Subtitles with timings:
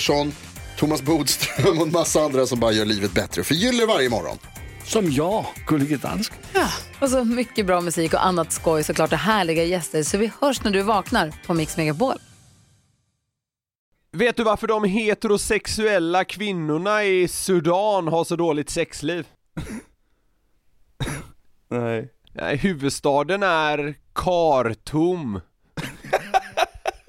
[0.00, 0.32] Pettersson,
[0.76, 3.44] Thomas Bodström och en massa andra som bara gör livet bättre.
[3.44, 4.38] Förgyller varje morgon.
[4.84, 6.38] Som jag, Gullige Dansken.
[7.00, 10.02] Och så mycket bra musik och annat skoj såklart och härliga gäster.
[10.02, 12.14] Så vi hörs när du vaknar på Mix Megapol.
[14.12, 19.26] Vet du varför de heterosexuella kvinnorna i Sudan har så dåligt sexliv?
[21.70, 22.08] Nej.
[22.32, 25.40] Nej, huvudstaden är Khartoum.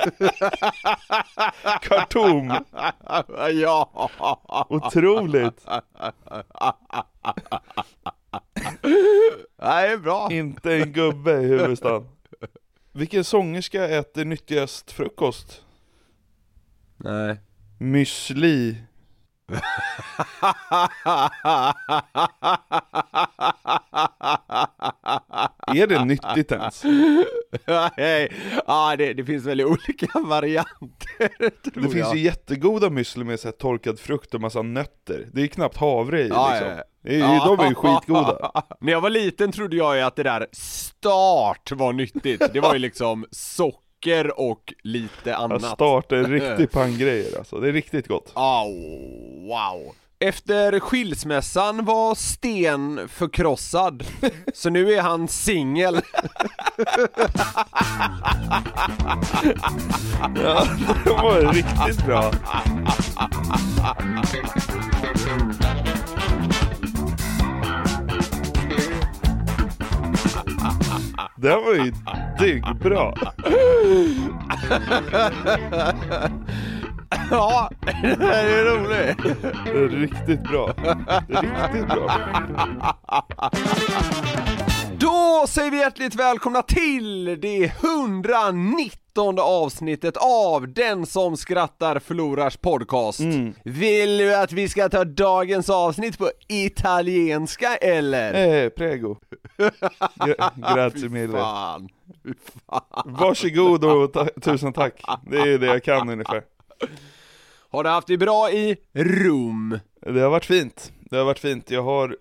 [1.82, 2.52] Khartoum.
[3.54, 4.10] ja.
[4.70, 5.66] Otroligt.
[9.62, 10.28] Nej, bra.
[10.32, 12.08] Inte en gubbe i huvudstaden.
[12.92, 15.62] Vilken sångerska äter nyttigast frukost?
[16.98, 17.38] Nej.
[17.80, 18.76] Müsli.
[25.76, 26.84] Är det nyttigt ens?
[27.98, 28.32] Nej,
[28.68, 32.16] ja det, det finns väldigt olika varianter tror Det finns jag.
[32.16, 35.28] ju jättegoda müsli med så här torkad frukt och massa nötter.
[35.34, 36.68] Det är knappt havre i Ja, liksom.
[37.02, 37.56] ja, ja.
[37.58, 38.52] De är ju skitgoda.
[38.82, 42.54] När jag var liten trodde jag ju att det där start var nyttigt.
[42.54, 45.64] Det var ju liksom socker och lite Ja, annat.
[45.66, 47.60] start är riktig panggrejer alltså.
[47.60, 48.32] Det är riktigt gott.
[48.36, 48.68] Oh,
[49.48, 49.94] wow.
[50.24, 54.04] Efter skilsmässan var Sten förkrossad,
[54.54, 56.02] så nu är han singel.
[60.36, 60.68] Ja,
[61.04, 62.32] det var riktigt bra.
[71.38, 71.92] Det här var ju
[72.74, 73.16] bra.
[77.32, 79.38] Ja, det här är roligt.
[79.66, 80.74] Det är riktigt bra.
[81.28, 82.12] Det är riktigt bra.
[85.00, 93.20] Då säger vi hjärtligt välkomna till det 119 avsnittet av Den som skrattar förlorars podcast.
[93.20, 93.54] Mm.
[93.64, 98.64] Vill du att vi ska ta dagens avsnitt på italienska eller?
[98.64, 99.16] Eh, prego.
[100.16, 101.38] Gra- grazie mille.
[101.38, 101.90] Fan.
[102.70, 102.82] Fan.
[103.06, 105.02] Varsågod och ta- tusen tack.
[105.32, 106.44] Det är det jag kan ungefär.
[107.72, 109.80] Har du haft det bra i Rom?
[110.02, 110.92] Det har varit fint.
[111.10, 111.72] Det har varit fint.
[111.72, 112.18] Jag har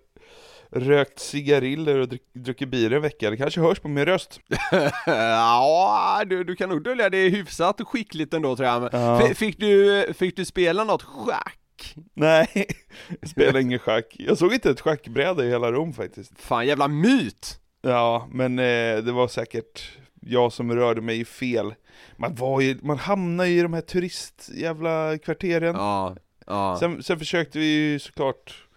[0.71, 3.31] rökt cigariller och druckit bira en vecka.
[3.31, 4.41] Det kanske hörs på min röst.
[5.07, 8.89] ja, du, du kan nog dölja det hyfsat skickligt ändå tror jag.
[8.93, 9.35] Ja.
[9.35, 11.95] Fick, du, fick du spela något schack?
[12.15, 12.67] Nej,
[13.21, 14.17] jag spelar ingen schack.
[14.19, 16.33] Jag såg inte ett schackbräde i hela Rom faktiskt.
[16.41, 17.59] Fan jävla myt!
[17.83, 21.75] Ja, men eh, det var säkert jag som rörde mig fel.
[22.17, 25.75] Man var ju, man hamnar ju i de här turist jävla kvarteren.
[25.75, 26.17] Ja,
[26.47, 26.77] ja.
[26.81, 28.69] Sen, sen försökte vi ju såklart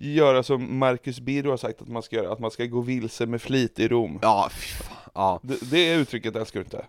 [0.00, 3.26] göra som Marcus Birro har sagt att man ska göra, att man ska gå vilse
[3.26, 4.18] med flit i Rom.
[4.22, 4.96] Ja, fy fan.
[5.14, 5.40] Ja.
[5.42, 6.84] Det, det uttrycket älskar du inte.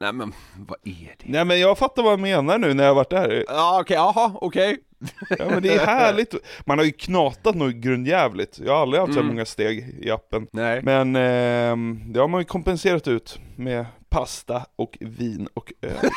[0.00, 1.24] Nej men, vad är det?
[1.24, 3.44] Nej men jag fattar vad han menar nu när jag har varit där.
[3.48, 4.78] Ja okej, jaha, okej.
[5.38, 6.34] Ja men det är härligt.
[6.66, 8.58] Man har ju knatat något grundjävligt.
[8.64, 9.32] Jag har aldrig haft så Mm.
[9.32, 10.46] många steg i appen.
[10.52, 10.82] Nej.
[10.82, 16.10] Men ehm, det har man ju kompenserat ut med pasta och vin och öl.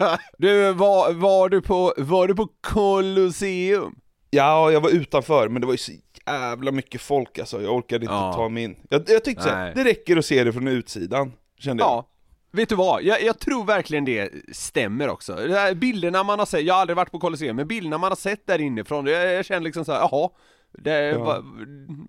[0.38, 3.94] Du, var, var du på, var du på Colosseum?
[4.36, 5.92] Ja, jag var utanför, men det var ju så
[6.26, 7.62] jävla mycket folk alltså.
[7.62, 8.32] Jag orkade inte Ja.
[8.32, 8.76] ta mig in.
[8.88, 11.32] Jag, jag tyckte såhär, det räcker att se det från utsidan.
[11.58, 11.90] Kände jag.
[11.90, 12.08] Ja.
[12.52, 13.02] Vet du vad?
[13.02, 15.38] Jag, jag tror verkligen det stämmer också.
[15.74, 18.46] Bilderna man har sett, jag har aldrig varit på Colosseum, men bilderna man har sett
[18.46, 20.28] där inifrån, jag, jag känner liksom så här, jaha,
[20.78, 21.18] det, Ja.
[21.18, 21.42] var,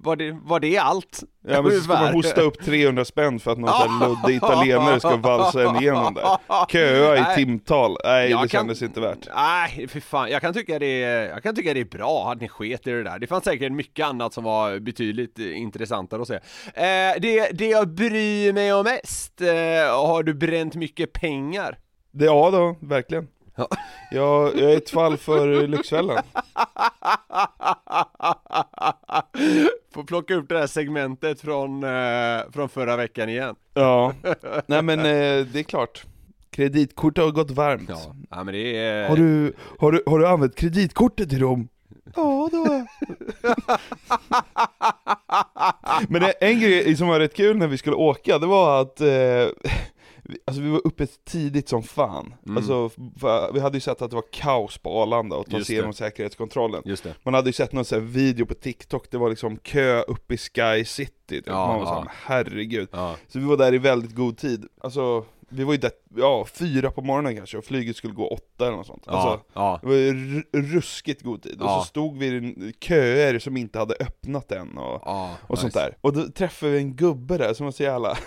[0.03, 1.23] var, det, var det allt?
[1.47, 4.99] Ja men så ska man hosta upp 300 spänn för att någon sån luddig italienare
[4.99, 6.25] ska valsa en igenom där.
[6.69, 9.27] Köa i timtal, nej Jag det kan- kändes inte värt.
[9.35, 12.41] Nej, för fan, jag kan tycka det är, jag kan tycka det är bra att
[12.41, 13.19] ni sket i det där.
[13.19, 16.35] Det fanns säkert mycket annat som var betydligt intressantare att se.
[16.35, 19.47] Eh, det, det jag bryr mig om mest, eh,
[20.07, 21.77] har du bränt mycket pengar?
[22.11, 23.27] Det, ja då, verkligen.
[23.55, 23.67] Ja.
[24.11, 26.23] Jag, jag är ett fall för Lyxfällan.
[29.93, 33.55] Får plocka upp det här segmentet från, eh, från förra veckan igen.
[33.73, 34.13] Ja,
[34.65, 36.03] nej men eh, det är klart.
[36.49, 37.89] Kreditkort har gått varmt.
[37.89, 39.09] Ja, ja men det är...
[39.09, 41.67] Har, du, har, du, har du använt kreditkortet i Rom?
[42.15, 42.87] Ja, det har jag.
[46.09, 49.01] Men det, en grej som var rätt kul när vi skulle åka, det var att
[49.01, 49.71] eh,
[50.45, 52.33] Alltså vi var uppe tidigt som fan.
[52.45, 52.57] Mm.
[52.57, 52.89] Alltså,
[53.53, 56.81] vi hade ju sett att det var kaos på Arlanda och ta sig igenom säkerhetskontrollen.
[56.85, 57.15] Just det.
[57.23, 60.33] Man hade ju sett någon sån här video på TikTok, det var liksom kö uppe
[60.33, 61.13] i Sky City.
[61.27, 61.43] Typ.
[61.47, 61.89] Ja, Man var ja.
[61.95, 62.87] såhär, herregud.
[62.91, 63.15] Ja.
[63.27, 64.65] Så vi var där i väldigt god tid.
[64.81, 68.67] Alltså, vi var ju där, ja, fyra på morgonen kanske, och flyget skulle gå åtta
[68.67, 69.03] eller något sånt.
[69.05, 69.79] Ja, Alltså, ja.
[69.81, 71.61] det var ju ruskigt god tid.
[71.61, 71.79] Och Ja.
[71.79, 75.07] så stod vi i köer som inte hade öppnat än och,
[75.47, 75.79] och sånt nice.
[75.85, 75.97] där.
[76.01, 78.17] Och då träffade vi en gubbe där som var så jävla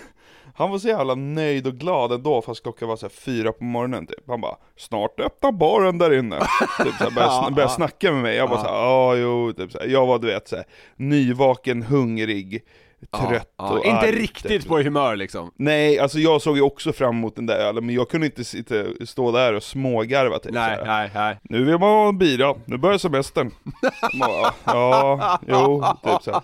[0.57, 4.07] han var så jävla nöjd och glad ändå fast klockan var så fyra på morgonen
[4.07, 4.23] typ.
[4.27, 6.39] Han bara 'Snart öppnar baren där inne'
[6.83, 7.75] typ så här, började, Ja, sn- började ja.
[7.75, 8.63] snacka med mig, jag bara Ja.
[8.65, 9.87] såhär 'Ja jo' typ så här.
[9.87, 10.65] Jag var du vet så här,
[10.95, 12.63] nyvaken, hungrig,
[13.17, 14.67] trött ja, och Inte arg, riktigt typ.
[14.67, 15.51] på humör liksom.
[15.55, 18.43] Nej, alltså jag såg ju också fram emot den där ölen, men jag kunde inte
[18.43, 18.75] sitta,
[19.05, 21.39] stå där och smågarva typ Nej, nej, nej.
[21.43, 23.51] Nu vill man ha en bira, nu börjar semestern.
[24.65, 26.41] Ja, jo, typ så här.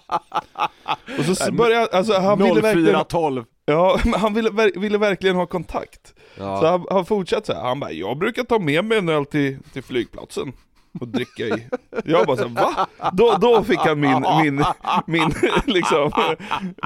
[1.19, 3.45] Och så började, alltså han ville verkligen, 0412.
[3.65, 6.13] Ja, men han ville, ville verkligen ha kontakt.
[6.37, 6.59] Ja.
[6.59, 7.61] Så han, han fortsatte så här.
[7.61, 10.53] han bara, jag brukar ta med mig en öl till, till flygplatsen
[10.99, 11.67] och dricka i.
[12.05, 12.87] Jag bara så va?
[13.13, 14.63] Då, då fick han min, min,
[15.05, 15.33] min,
[15.65, 16.11] liksom,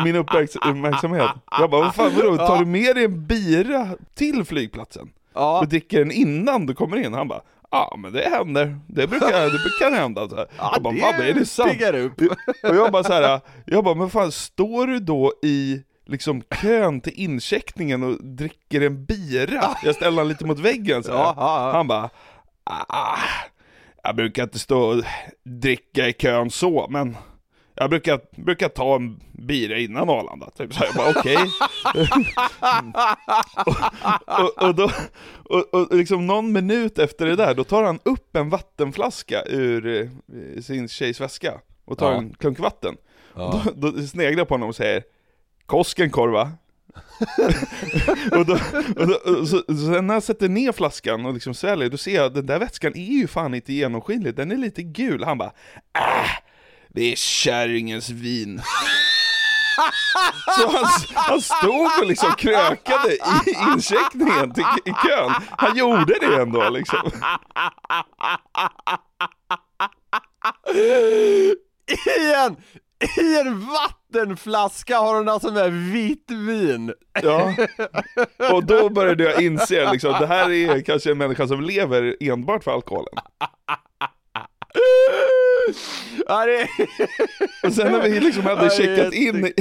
[0.03, 1.29] min uppmärks- uppmärksamhet.
[1.59, 5.09] Jag bara, vad fan vadå, tar du med dig en bira till flygplatsen?
[5.37, 5.59] Ja.
[5.59, 7.13] och dricker den innan du kommer in.
[7.13, 7.41] Han bara,
[7.71, 10.29] ja men det händer, det brukar, det brukar hända.
[10.29, 10.47] Så här.
[10.73, 11.81] jag bara, vad är det sant?
[11.93, 12.21] upp.
[12.63, 17.01] Och jag bara så här, jag bara, men fan står du då i liksom kön
[17.01, 19.77] till incheckningen och dricker en bira?
[19.83, 21.19] Jag ställer han lite mot väggen så här.
[21.19, 21.71] Ja, ja, ja.
[21.71, 22.09] Han bara,
[22.63, 23.17] ah,
[24.03, 25.03] jag brukar inte stå och
[25.43, 27.17] dricka i kön så, men
[27.75, 31.37] jag brukar, brukar ta en bira innan Arlanda, typ så jag bara okej.
[33.65, 33.75] och,
[34.39, 34.91] och, och, då,
[35.49, 39.87] och, och liksom någon minut efter det där, då tar han upp en vattenflaska ur
[39.87, 41.53] eh, sin tjejs väska
[41.85, 42.17] och tar Ja.
[42.17, 42.95] en klunk vatten.
[43.35, 43.61] Ja.
[43.75, 45.03] Då, då sneglar jag på honom och säger
[45.67, 46.51] Koskenkorva
[48.31, 48.59] och, då,
[48.95, 52.15] och, då, och så, sen när jag sätter ner flaskan och liksom sväljer, då ser
[52.15, 55.23] jag att den där vätskan är ju fan inte genomskinlig, den är lite gul.
[55.23, 55.51] Han bara
[55.93, 56.29] äh,
[56.87, 58.61] det är kärringens vin.
[60.59, 65.31] Så han, han stod och liksom krökade i incheckningen till, i kön.
[65.49, 67.11] Han gjorde det ändå liksom.
[72.07, 72.55] I en,
[73.19, 73.67] I en
[74.17, 76.93] vattenflaska har hon alltså med vitt vin.
[77.23, 77.55] Ja.
[78.51, 82.63] Och då började jag inse liksom, det här är kanske en människa som lever enbart
[82.63, 83.13] för alkoholen.
[86.27, 86.67] Ja, det...
[87.63, 89.53] Och sen när vi liksom hade Ja, checkat in,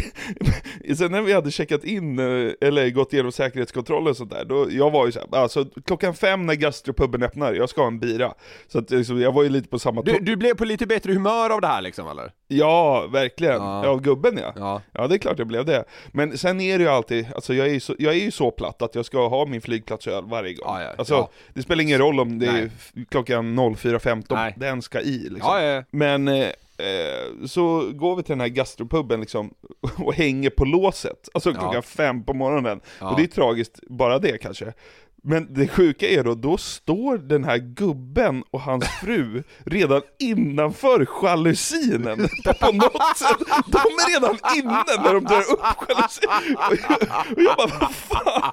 [0.95, 4.67] sen när vi hade checkat in, eh, eller gått igenom säkerhetskontrollen och sånt där, då,
[4.71, 8.35] jag var ju såhär, alltså klockan fem när gastropuben öppnar, jag ska ha en bira.
[8.69, 11.13] Så att liksom, jag var ju lite på samma du, du blev på lite bättre
[11.13, 12.33] humör av det här liksom eller?
[12.49, 13.55] Ja, verkligen.
[13.63, 13.87] Ja.
[13.87, 14.53] Av gubben ja.
[14.57, 14.83] Ja.
[14.93, 15.85] Ja, det är klart jag blev det.
[16.13, 18.51] Men sen är det ju alltid, alltså jag är ju så, jag är ju så
[18.51, 20.65] platt att jag ska ha min flygplatsöl varje gång.
[20.69, 22.71] Ja, ja, alltså, det spelar ingen roll om det är Nej.
[22.77, 24.55] f- klockan 04.15, Nej.
[24.57, 25.83] den ska i liksom.
[25.91, 26.47] Men eh,
[26.79, 29.55] eh, så går vi till den här gastropuben liksom
[29.99, 31.83] och hänger på låset, alltså klockan Ja.
[31.83, 32.81] fem på morgonen.
[33.01, 33.11] Ja.
[33.11, 34.73] Och det är tragiskt, bara det kanske.
[35.29, 41.07] Men det sjuka är då, då står den här gubben och hans fru redan innanför
[41.23, 42.29] jalusinen
[42.61, 43.39] på något sätt.
[43.67, 46.57] De är redan inne när de drar upp jalusinen!
[46.57, 47.03] Och jag,
[47.37, 48.53] och jag bara, vad fan?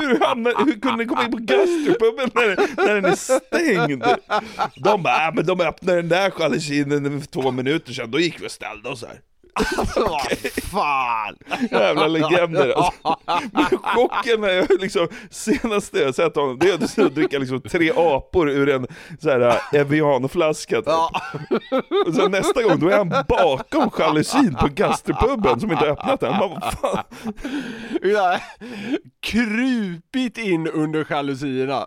[0.00, 4.04] Hur, hamnar, hur kunde ni komma in på gastropuben när, när den är stängd?
[4.76, 8.40] De bara, äh, men de öppnade den där jalusinen för två minuter sedan, då gick
[8.40, 9.20] vi och ställde oss här.
[9.54, 11.36] Alltså vad fan!
[11.70, 12.92] Jävla legender alltså.
[13.52, 17.92] Men chocken när jag liksom, senaste jag sett honom, det är att dricka liksom tre
[17.96, 18.86] apor ur en
[19.20, 20.86] så här äh, Evian-flaska typ.
[20.86, 21.10] Ja.
[22.06, 26.22] Och sen nästa gång, då är han bakom jalusin på gastropuben som inte har öppnat
[26.22, 26.38] än.
[26.38, 27.04] Man bara, fan.
[28.02, 28.38] Ja,
[29.20, 31.84] krupit in under jalusierna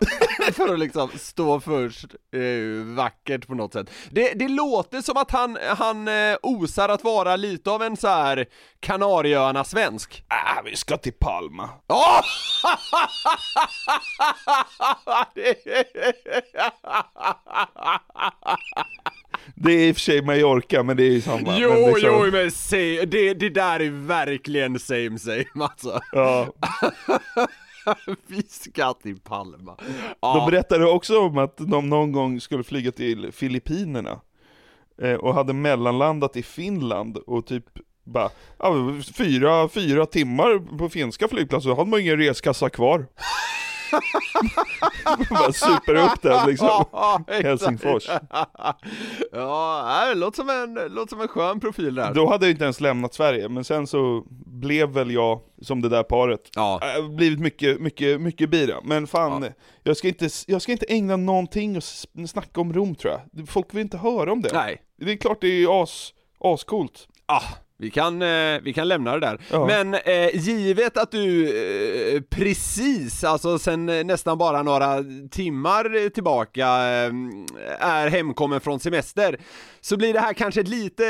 [0.52, 3.90] för att liksom stå först eh, vackert på något sätt.
[4.10, 8.08] Det, det låter som att han, han eh, osar att vara lite av en så
[8.08, 8.46] här
[8.80, 10.24] Kanarieöarna-svensk.
[10.28, 11.68] Ah, vi ska till Palma.
[11.86, 12.22] Ja!
[19.54, 21.58] Det är i och för sig Mallorca, men det är ju samma.
[21.58, 26.00] jo, men liksom, jo, men se, det, det där är verkligen same same alltså.
[26.12, 26.46] Ja.
[28.26, 29.76] Vi ska till Palma.
[29.78, 34.20] De Ja, berättade också om att de någon gång skulle flyga till Filippinerna
[35.02, 37.64] Eh, och hade mellanlandat i Finland och typ
[38.04, 38.74] bara, ja,
[39.14, 43.06] fyra, fyra timmar på finska flygplatser, då hade man ingen reskassa kvar.
[45.30, 46.84] bara super upp den liksom.
[46.92, 47.20] Ja.
[47.28, 48.08] Helsingfors.
[49.32, 52.14] ja, det låter som en, låter som en skön profil där.
[52.14, 55.88] Då hade jag inte ens lämnat Sverige, men sen så blev väl jag som det
[55.88, 56.40] där paret.
[56.54, 56.80] Ja.
[56.98, 58.76] Äh, blivit mycket, mycket, mycket bira.
[58.84, 59.48] Men fan, Ja.
[59.82, 61.84] jag, ska inte, jag ska inte ägna någonting och
[62.28, 63.48] snacka om Rom tror jag.
[63.48, 64.50] Folk vill inte höra om det.
[64.52, 64.82] Nej.
[65.00, 67.08] Det är klart det är as, ascoolt.
[67.26, 67.42] Ah,
[67.78, 69.40] vi kan, eh, vi kan lämna det där.
[69.50, 69.66] Ja.
[69.66, 71.48] Men eh, givet att du
[72.14, 77.10] eh, precis, alltså sen eh, nästan bara några timmar tillbaka eh,
[77.80, 79.40] är hemkommen från semester,
[79.80, 81.06] så blir det här kanske ett lite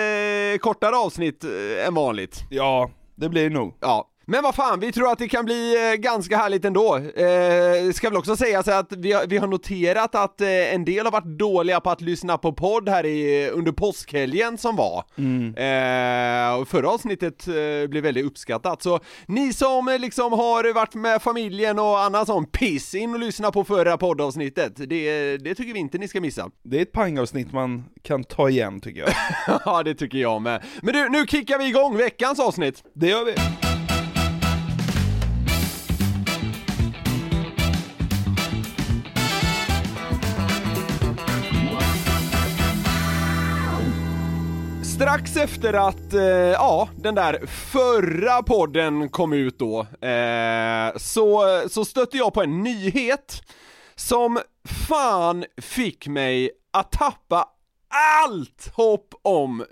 [0.55, 1.45] eh, kortare avsnitt
[1.87, 2.43] än vanligt.
[2.51, 3.75] Ja, det blir det nog.
[3.81, 4.09] Ja.
[4.29, 6.97] Men vad fan, vi tror att det kan bli eh, ganska härligt ändå.
[6.97, 10.85] Eh, ska väl också säga så att vi har, vi har noterat att eh, en
[10.85, 15.05] del har varit dåliga på att lyssna på podd här i, under påskhelgen som var.
[15.57, 20.95] Eh, och förra avsnittet eh, blev väldigt uppskattat, så ni som eh, liksom har varit
[20.95, 24.73] med familjen och annan sån piss, in och lyssna på förra poddavsnittet.
[24.77, 26.51] Det, det tycker vi inte ni ska missa.
[26.63, 29.11] Det är ett pangavsnitt man kan ta igen tycker jag.
[29.65, 30.63] ja, det tycker jag med.
[30.83, 32.85] Men du, nu kickar vi igång veckans avsnitt.
[32.95, 33.66] Det gör vi.
[45.17, 51.85] Strax efter att, eh, ja, den där förra podden kom ut då, eh, så, så
[51.85, 53.43] stötte jag på en nyhet
[53.95, 54.39] som
[54.89, 57.49] fan fick mig att tappa
[58.25, 59.67] allt hopp om eh,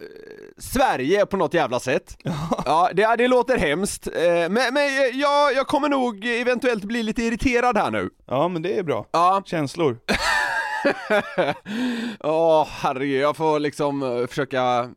[0.59, 2.17] Sverige på något jävla sätt.
[2.65, 7.23] Ja, det, det låter hemskt, eh, men, men jag, jag kommer nog eventuellt bli lite
[7.23, 8.11] irriterad här nu.
[8.27, 9.07] Ja, men det är bra.
[9.13, 9.99] Ja, Känslor.
[12.21, 14.91] Åh herregud, jag får liksom eh, försöka,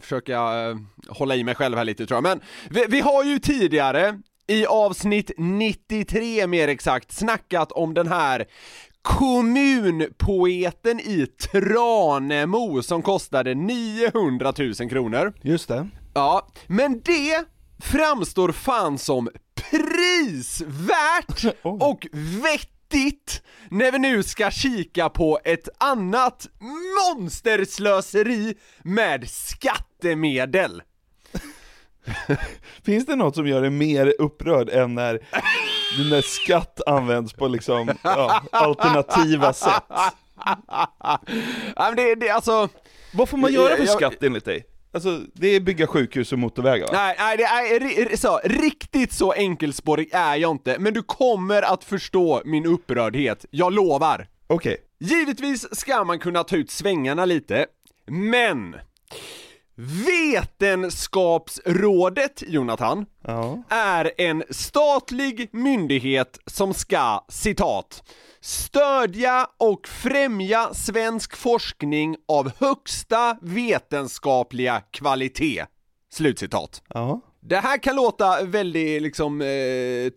[0.00, 0.76] försöka eh,
[1.08, 2.22] hålla i mig själv här lite tror jag.
[2.22, 8.46] Men vi, vi har ju tidigare, i avsnitt 93 mer exakt, snackat om den här
[9.02, 15.32] kommunpoeten i Tranemo som kostade 900 000 kronor.
[15.42, 15.88] Just det.
[16.14, 17.44] Ja, men det
[17.82, 19.28] framstår fan som
[19.70, 22.06] prisvärt och
[22.42, 22.77] vettigt
[23.70, 26.46] när vi nu ska kika på ett annat
[26.96, 30.82] monsterslöseri med skattemedel.
[32.84, 35.20] Finns det något som gör dig mer upprörd än när
[35.98, 39.82] den där skatt används på liksom, ja, alternativa sätt?
[40.96, 41.20] Ja,
[41.76, 42.68] men det, det alltså,
[43.12, 44.66] Vad får man göra för skatt enligt dig?
[44.92, 46.92] Alltså, det är bygga sjukhus och motorvägar va?
[46.92, 47.44] nej, nej det
[48.12, 53.44] är så, riktigt så enkelspårig är jag inte, men du kommer att förstå min upprördhet,
[53.50, 54.28] jag lovar.
[54.46, 54.76] Okej.
[55.00, 57.66] Givetvis ska man kunna ta ut svängarna lite,
[58.06, 58.76] men
[59.78, 63.62] Vetenskapsrådet, Jonathan, Ja.
[63.68, 68.02] är en statlig myndighet som ska, citat,
[68.40, 75.64] stödja och främja svensk forskning av högsta vetenskapliga kvalitet.
[76.12, 76.82] Slutcitat.
[76.88, 77.20] Ja.
[77.40, 79.46] Det här kan låta väldigt liksom eh,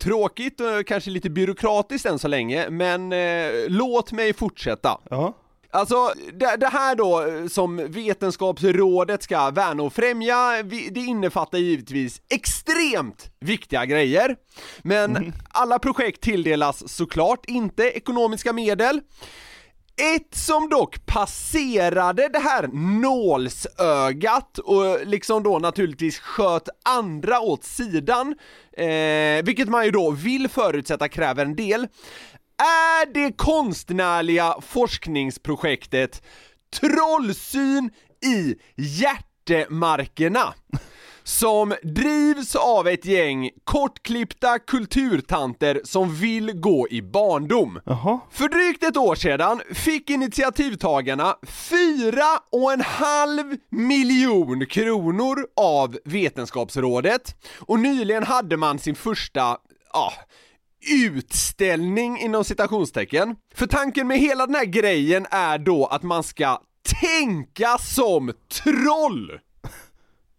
[0.04, 4.98] tråkigt och kanske lite byråkratiskt än så länge, men eh, låt mig fortsätta.
[5.10, 5.34] Ja.
[5.74, 12.22] Alltså, det, det här då eh, som Vetenskapsrådet ska värna och främja, det innefattar givetvis
[12.30, 14.36] extremt viktiga grejer.
[14.82, 19.02] Men alla projekt tilldelas såklart inte ekonomiska medel.
[20.16, 22.68] Ett som dock passerade det här
[23.02, 28.36] nålsögat och liksom då naturligtvis sköt andra åt sidan,
[28.78, 31.88] eh, vilket man ju då vill förutsätta kräver en del,
[32.62, 36.24] är det konstnärliga forskningsprojektet
[36.80, 37.90] Trollsyn
[38.26, 40.54] i hjärtemarkerna
[41.24, 47.80] som drivs av ett gäng kortklippta kulturtanter som vill gå i barndom.
[47.86, 48.20] Jaha.
[48.32, 57.36] För drygt ett år sedan fick initiativtagarna fyra och en halv miljon kronor av Vetenskapsrådet
[57.60, 59.58] och nyligen hade man sin första,
[59.94, 60.14] ja,
[60.90, 63.36] utställning inom citationstecken.
[63.56, 66.62] För tanken med hela den här grejen är då att man ska
[67.02, 69.40] tänka som troll!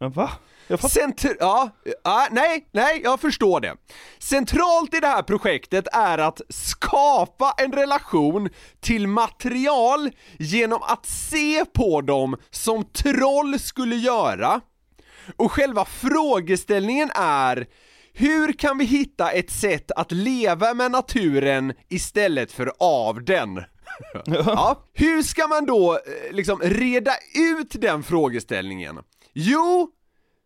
[0.01, 0.31] Men va?
[0.69, 1.71] Centr- ja,
[2.05, 3.77] ja, nej, nej, jag förstår det.
[4.19, 8.49] Centralt i det här projektet är att skapa en relation
[8.81, 14.61] till material genom att se på dem som troll skulle göra.
[15.37, 17.67] Och själva frågeställningen är
[18.13, 23.65] hur kan vi hitta ett sätt att leva med naturen istället för av den?
[24.25, 28.99] ja, hur ska man då eh, liksom reda ut den frågeställningen?
[29.33, 29.91] Jo,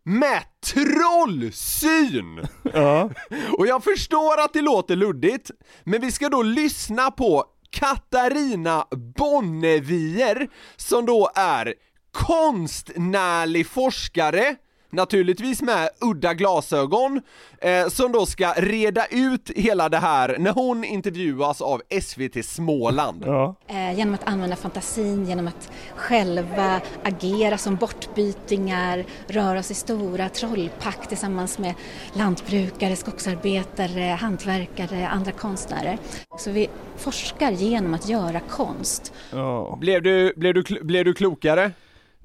[0.05, 2.47] med trollsyn!
[2.75, 3.11] Ja.
[3.59, 5.51] Och jag förstår att det låter luddigt,
[5.85, 11.75] men vi ska då lyssna på Katarina Bonnevier, som då är
[12.13, 14.57] konstnärlig forskare,
[14.91, 17.21] naturligtvis med udda glasögon,
[17.61, 23.23] eh, som då ska reda ut hela det här när hon intervjuas av SVT Småland.
[23.27, 23.55] Ja.
[23.69, 31.09] Eh, genom att använda fantasin, genom att själva agera som bortbytingar, röra i stora trollpack
[31.09, 31.75] tillsammans med
[32.13, 35.99] lantbrukare, skogsarbetare, hantverkare, andra konstnärer.
[36.39, 39.13] Så vi forskar genom att göra konst.
[39.33, 39.77] ja.
[39.81, 41.71] Blev du, blev du, blev du klokare?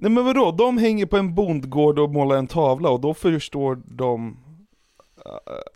[0.02, 3.82] Nej men vadå, de hänger på en bondgård och målar en tavla och då förstår
[3.86, 4.38] de...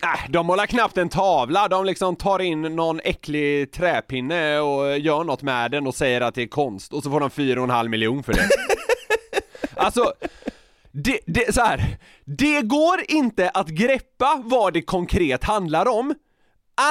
[0.03, 5.24] Äh, de målar knappt en tavla, de liksom tar in någon äcklig träpinne och gör
[5.24, 7.63] något med den och säger att det är konst och så får de fyra och
[7.63, 8.50] en halv miljon för det.
[9.75, 10.13] alltså,
[10.91, 11.98] det, det, så här.
[12.25, 16.15] det går inte att greppa vad det konkret handlar om.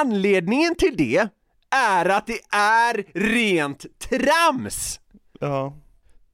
[0.01, 1.27] Anledningen till det
[1.75, 4.99] är att det är rent trams!
[5.39, 5.73] Ja.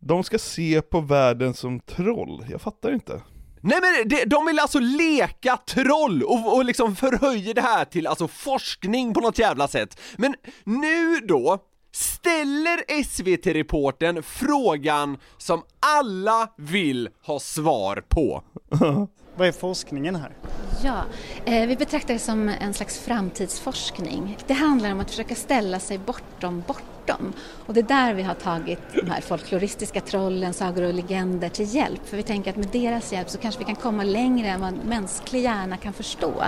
[0.03, 3.22] De ska se på världen som troll, jag fattar inte.
[3.62, 8.08] Nej men det, de vill alltså leka troll och, och liksom förhöjer det här till
[8.08, 10.00] alltså forskning på något jävla sätt.
[10.15, 11.58] Men nu då
[11.91, 18.43] ställer SVT-reporten frågan som alla vill ha svar på.
[19.36, 20.36] Vad är forskningen här?
[20.84, 21.03] Ja,
[21.46, 24.38] eh, vi betraktar det som en slags framtidsforskning.
[24.48, 26.63] Det handlar om att försöka ställa sig bortom
[27.05, 27.34] bortom.
[27.65, 31.75] Och det är där vi har tagit de här folkloristiska trollen, sagor och legender till
[31.75, 32.08] hjälp.
[32.08, 34.70] För vi tänker att med deras hjälp så kanske vi kan komma längre än vad
[34.70, 36.43] en mänsklig hjärna kan förstå.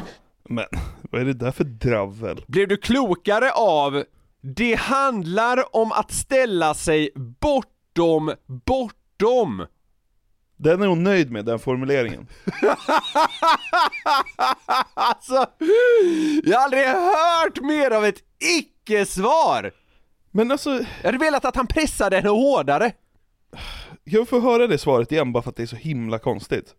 [0.49, 0.65] Men,
[1.01, 2.45] vad är det där för dravel?
[2.47, 4.03] Blev du klokare av
[4.41, 9.65] det handlar om att ställa sig bortom bortom?
[10.57, 12.27] Den är hon nöjd med, den formuleringen.
[14.93, 15.45] alltså,
[16.43, 18.19] jag har aldrig hört mer av ett
[18.59, 19.71] icke-svar!
[20.35, 20.69] Men alltså,
[21.01, 22.91] Jag hade velat att han pressade henne hårdare.
[24.03, 26.75] jag får höra det svaret igen bara för att det är så himla konstigt.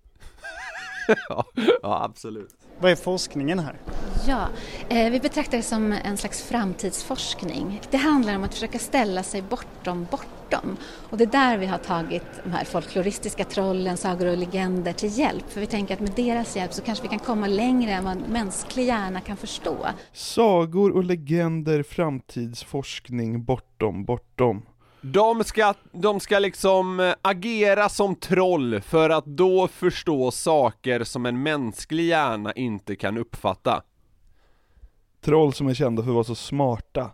[1.29, 1.45] ja,
[1.83, 2.51] ja, absolut.
[2.79, 3.77] Vad är forskningen här?
[4.27, 4.49] Ja,
[4.89, 7.81] eh, vi betraktar det som en slags framtidsforskning.
[7.91, 10.07] Det handlar om att försöka ställa sig bortom
[10.55, 10.77] bortom.
[11.11, 15.19] Och det är där vi har tagit de här folkloristiska trollen, sagor och legender till
[15.19, 15.51] hjälp.
[15.51, 18.13] För vi tänker att med deras hjälp så kanske vi kan komma längre än vad
[18.13, 19.87] en mänsklig hjärna kan förstå.
[20.13, 24.63] Sagor och legender, framtidsforskning, bortom, bortom.
[25.01, 31.27] De ska, de ska liksom eh, agera som troll för att då förstå saker som
[31.27, 33.83] en mänsklig hjärna inte kan uppfatta.
[35.25, 37.11] Troll som är kända för att vara så smarta.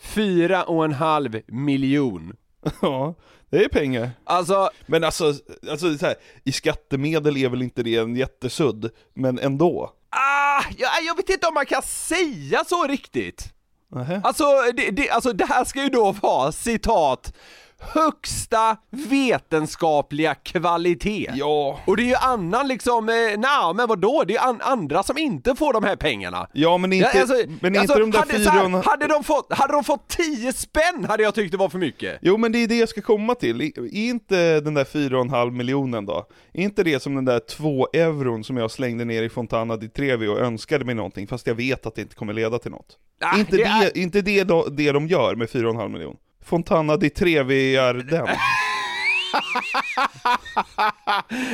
[0.00, 2.36] Fyra och en halv miljon.
[2.82, 3.14] Ja,
[3.50, 4.10] det är pengar.
[4.24, 5.34] Alltså, Men alltså,
[5.70, 9.92] alltså så här, i skattemedel är väl inte det en jättesudd, men ändå.
[10.10, 13.52] ah, jag, jag vet inte om man kan säga så riktigt.
[13.90, 14.20] Nähä.
[14.24, 14.44] Alltså
[14.76, 17.32] det, det, alltså det här ska ju då vara citat
[17.80, 21.30] högsta vetenskapliga kvalitet.
[21.34, 21.80] Ja.
[21.86, 25.18] Och det är ju annan liksom, eh, nej men vadå, det är an, andra som
[25.18, 26.48] inte får de här pengarna.
[26.52, 28.66] Ja men inte, Ja, alltså, men inte alltså, de där hade, så fyra här, och
[28.66, 31.78] en- hade, de fått, hade de fått 10 spänn hade jag tyckt det var för
[31.78, 32.18] mycket.
[32.22, 35.24] Jo men det är det jag ska komma till, är inte den där fyra och
[35.24, 36.26] en halv miljonen då?
[36.52, 39.88] Är inte det som den där två euron som jag slängde ner i Fontana di
[39.88, 42.96] Trevi och önskade mig någonting fast jag vet att det inte kommer leda till något?
[43.20, 45.80] Ah, inte det det, är- inte det, då, det de gör med fyra och en
[45.80, 46.16] halv miljon?
[46.48, 48.26] Fontana di Trevi är den.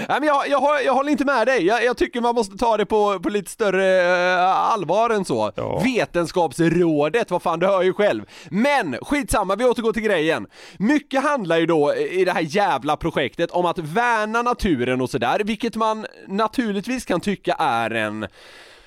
[0.09, 2.76] Nej, men jag, jag, jag håller inte med dig, jag, jag tycker man måste ta
[2.76, 4.02] det på, på lite större
[4.35, 5.52] eh, allvar än så.
[5.57, 5.78] Ja.
[5.85, 8.24] Vetenskapsrådet, vad fan du hör ju själv.
[8.50, 10.46] Men skitsamma, vi återgår till grejen.
[10.78, 15.40] Mycket handlar ju då i det här jävla projektet om att värna naturen och sådär,
[15.44, 18.26] vilket man naturligtvis kan tycka är en,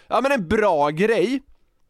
[0.08, 1.41] ja men en bra grej.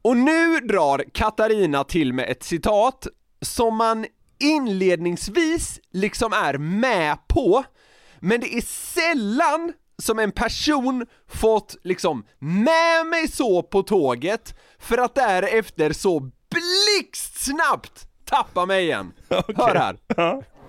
[0.02, 3.08] Och nu drar Katarina till med ett citat
[3.42, 4.06] som man
[4.40, 7.64] inledningsvis liksom är med på,
[8.20, 14.98] men det är sällan som en person fått liksom med mig så på tåget för
[14.98, 16.20] att därefter så
[16.50, 19.14] blixtsnabbt tappa mig igen.
[19.30, 19.98] Hör här.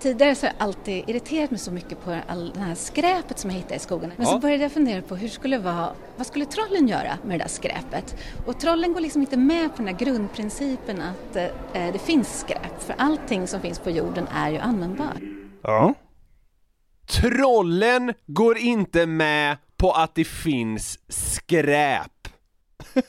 [0.00, 3.50] Tidigare så har jag alltid irriterat mig så mycket på all det här skräpet som
[3.50, 4.12] jag hittar i skogen.
[4.16, 4.32] Men Ja.
[4.32, 7.48] så började jag fundera på hur skulle vara, vad skulle trollen göra med det där
[7.48, 8.16] skräpet?
[8.46, 12.82] Och trollen går liksom inte med på den här grundprincipen att eh, det finns skräp.
[12.82, 15.20] För allting som finns på jorden är ju användbart.
[15.62, 15.94] Ja.
[17.06, 22.28] Trollen går inte med på att det finns skräp.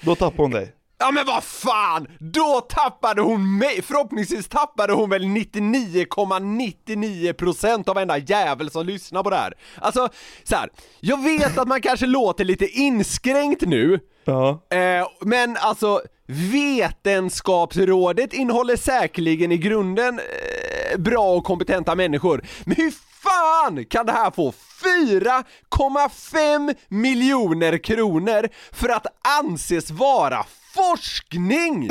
[0.00, 0.72] Då tappar hon dig.
[1.00, 2.06] Ja men vad fan!
[2.18, 3.82] Då tappade hon mig!
[3.82, 9.54] Förhoppningsvis tappade hon väl 99,99% av varenda jävel som lyssnar på det här.
[9.80, 10.08] Alltså,
[10.44, 10.68] så här,
[11.00, 14.66] jag vet att man kanske låter lite inskränkt nu, Ja.
[14.70, 22.92] eh, men alltså Vetenskapsrådet innehåller säkerligen i grunden eh, bra och kompetenta människor, men hur
[23.22, 29.06] fan kan det här få 4,5 miljoner kronor för att
[29.40, 30.44] anses vara
[30.78, 31.90] forskning?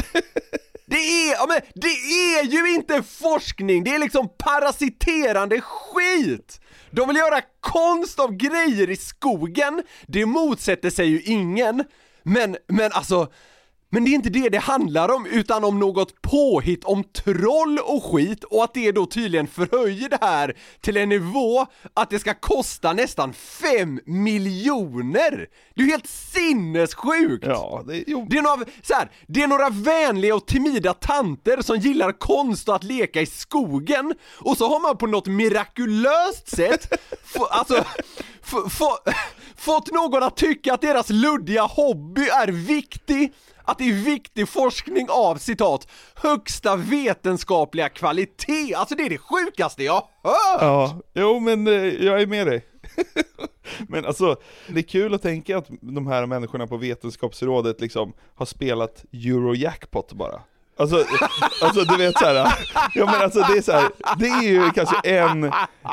[0.90, 6.62] Det är, ja men det är ju inte forskning, det är liksom parasiterande skit!
[6.92, 11.84] De vill göra konst av grejer i skogen, det motsätter sig ju ingen,
[12.24, 13.32] men, men alltså
[13.90, 18.04] men det är inte det det handlar om, utan om något påhitt om troll och
[18.04, 22.34] skit och att det då tydligen förhöjer det här till en nivå att det ska
[22.34, 25.48] kosta nästan 5 miljoner!
[25.76, 27.46] Det är ju helt sinnessjukt!
[27.46, 28.28] Ja, det, jo.
[28.30, 32.70] Det är, några, så här, det är några vänliga och timida tanter som gillar konst
[32.70, 37.84] och att leka i skogen och så har man på något mirakulöst sätt få, alltså,
[38.42, 38.98] få, få,
[39.58, 43.34] fått någon att tycka att deras luddiga hobby är viktig
[43.68, 49.84] att det är viktig forskning av citat högsta vetenskapliga kvalitet, alltså det är det sjukaste
[49.84, 50.62] jag hört!
[50.62, 52.66] Ja, jo men eh, jag är med dig.
[53.88, 54.36] men alltså,
[54.68, 60.14] det är kul att tänka att de här människorna på Vetenskapsrådet liksom har spelat Eurojackpot
[60.14, 60.42] bara.
[60.78, 60.96] Alltså,
[61.64, 62.54] alltså du vet såhär,
[62.94, 65.52] ja men alltså det är såhär, det är ju kanske en,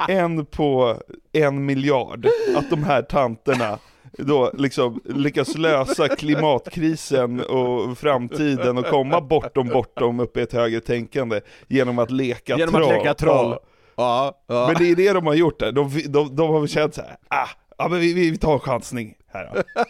[0.08, 0.98] en på
[1.32, 3.78] en miljard, att de här tanterna
[4.18, 10.80] då liksom lyckas lösa klimatkrisen och framtiden och komma bortom bortom upp i ett högre
[10.80, 12.84] tänkande genom att leka Genom troll.
[12.84, 13.56] att leka troll.
[13.96, 14.42] Ja.
[14.46, 14.66] Ja.
[14.66, 17.16] Men det är det de har gjort där, de, de, de har väl känt såhär,
[17.28, 17.48] ah,
[17.78, 19.62] ja men vi, vi vi tar en chansning här då.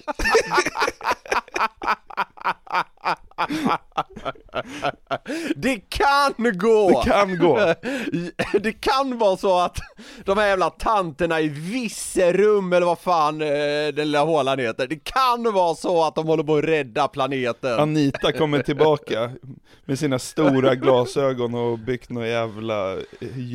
[5.56, 7.02] Det kan gå!
[7.04, 7.74] Det kan gå.
[8.60, 9.78] Det kan vara så att
[10.24, 13.48] de här jävla tanterna i Visserum eller vad fan eh,
[13.94, 17.80] den lilla hålan heter, det kan vara så att de håller på att rädda planeten.
[17.80, 19.30] Anita kommer tillbaka
[19.84, 22.96] med sina stora glasögon och byggt någon jävla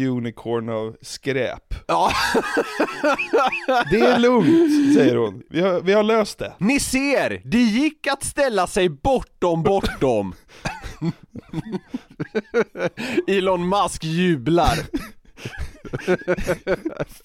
[0.09, 1.73] unicorn av skräp.
[1.87, 2.11] Ja.
[3.91, 5.43] Det är lugnt, säger hon.
[5.49, 6.53] Vi har, vi har löst det.
[6.57, 10.33] Ni ser, det gick att ställa sig bortom bortom.
[13.27, 14.77] Elon Musk jublar.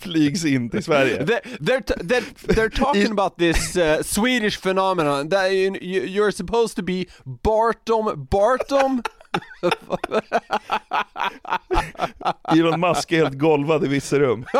[0.00, 1.24] Flygs in till Sverige.
[1.26, 6.76] They're, they're, they're, they're talking about this uh, Swedish phenomenon that you, you- you're supposed
[6.76, 9.02] to be Bartom Bartom
[12.58, 14.44] Elon Musk är helt golvad i Virserum.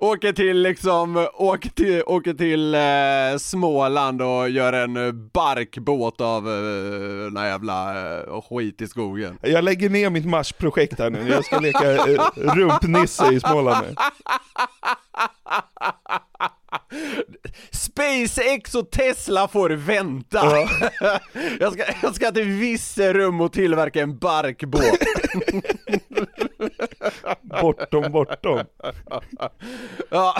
[0.00, 4.94] Åker till liksom, åker till, åker till eh, Småland och gör en
[5.32, 9.38] barkbåt av eh, den här jävla eh, skit i skogen.
[9.42, 13.94] Jag lägger ner mitt Mars-projekt här nu, jag ska leka eh, rumpnisse i Småland nu.
[17.70, 20.38] SpaceX och Tesla får vänta!
[20.42, 20.68] Ja.
[21.60, 24.82] jag, ska, jag ska till Virserum och tillverka en barkbåt.
[27.60, 28.60] Bortom, bortom.
[30.10, 30.36] Ja.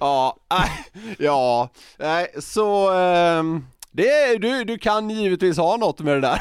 [0.00, 0.70] ja, nej,
[1.18, 3.64] ja, nej, så ehm,
[3.96, 6.40] det du, du kan givetvis ha något med det där.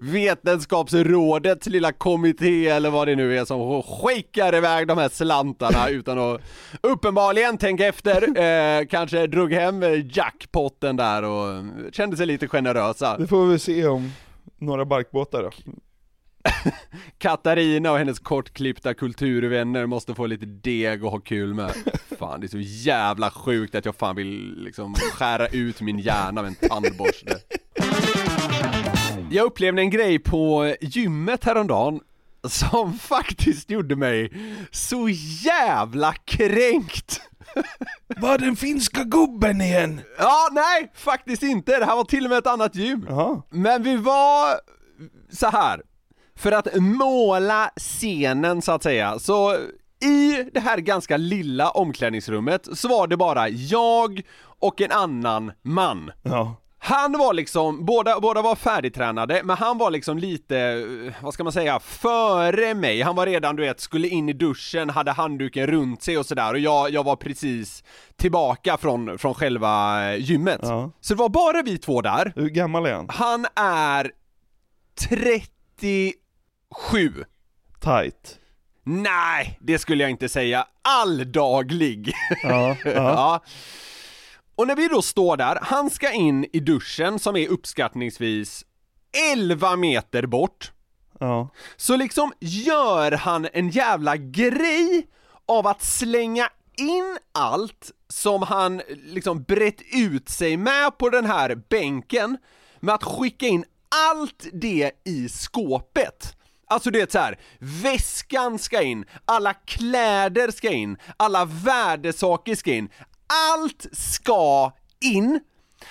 [0.12, 6.18] Vetenskapsrådets lilla kommitté eller vad det nu är som skickar iväg de här slantarna utan
[6.18, 6.40] att
[6.80, 13.18] uppenbarligen tänka efter, eh, kanske drog hem jackpotten där och kände sig lite generösa.
[13.18, 14.12] Det får vi se om
[14.58, 15.50] några barkbåtar då.
[17.18, 21.72] Katarina och hennes kortklippta kulturvänner måste få lite deg och ha kul med
[22.18, 26.42] Fan det är så jävla sjukt att jag fan vill liksom skära ut min hjärna
[26.42, 27.38] med en tandborste
[29.30, 32.00] Jag upplevde en grej på gymmet häromdagen
[32.48, 34.32] som faktiskt gjorde mig
[34.70, 35.08] så
[35.44, 37.20] jävla kränkt
[38.16, 40.00] Var den finska gubben igen?
[40.18, 41.78] Ja, nej, faktiskt inte.
[41.78, 43.06] Det här var till och med ett annat gym.
[43.08, 43.42] Jaha.
[43.50, 44.54] Men vi var
[45.30, 45.82] så här.
[46.36, 49.56] för att måla scenen så att säga, så
[50.00, 54.22] i det här ganska lilla omklädningsrummet så var det bara jag
[54.58, 56.10] och en annan man.
[56.22, 56.56] Ja.
[56.80, 61.44] Han var liksom, båda, båda var färdigtränade, men han var liksom lite, eh, vad ska
[61.44, 63.02] man säga, före mig.
[63.02, 66.52] Han var redan, du vet, skulle in i duschen, hade handduken runt sig och sådär
[66.52, 67.84] och jag, jag var precis
[68.16, 70.60] tillbaka från, från själva eh, gymmet.
[70.62, 70.90] Ja.
[71.00, 72.32] Så det var bara vi två där.
[72.36, 73.06] Hur gammal är han?
[73.08, 74.10] Han är
[75.08, 77.24] 37.
[77.80, 78.38] tight?
[78.90, 80.66] Nej, det skulle jag inte säga.
[80.82, 82.12] Alldaglig.
[82.42, 82.90] Ja, ja.
[82.94, 83.44] ja.
[84.54, 88.64] Och när vi då står där, han ska in i duschen som är uppskattningsvis
[89.32, 90.72] 11 meter bort.
[91.20, 91.48] Ja.
[91.76, 95.06] Så liksom gör han en jävla grej
[95.46, 101.54] av att slänga in allt som han liksom brett ut sig med på den här
[101.68, 102.38] bänken
[102.80, 103.64] med att skicka in
[104.10, 106.37] allt det i skåpet.
[106.68, 112.74] Alltså det är så här, väskan ska in, alla kläder ska in, alla värdesaker ska
[112.74, 112.88] in,
[113.52, 115.40] allt ska in.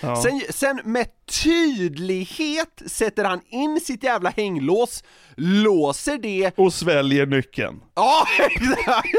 [0.01, 0.23] Ja.
[0.23, 1.07] Sen, sen med
[1.43, 5.03] tydlighet sätter han in sitt jävla hänglås,
[5.35, 7.81] låser det Och sväljer nyckeln.
[7.95, 9.09] Ja, exakt!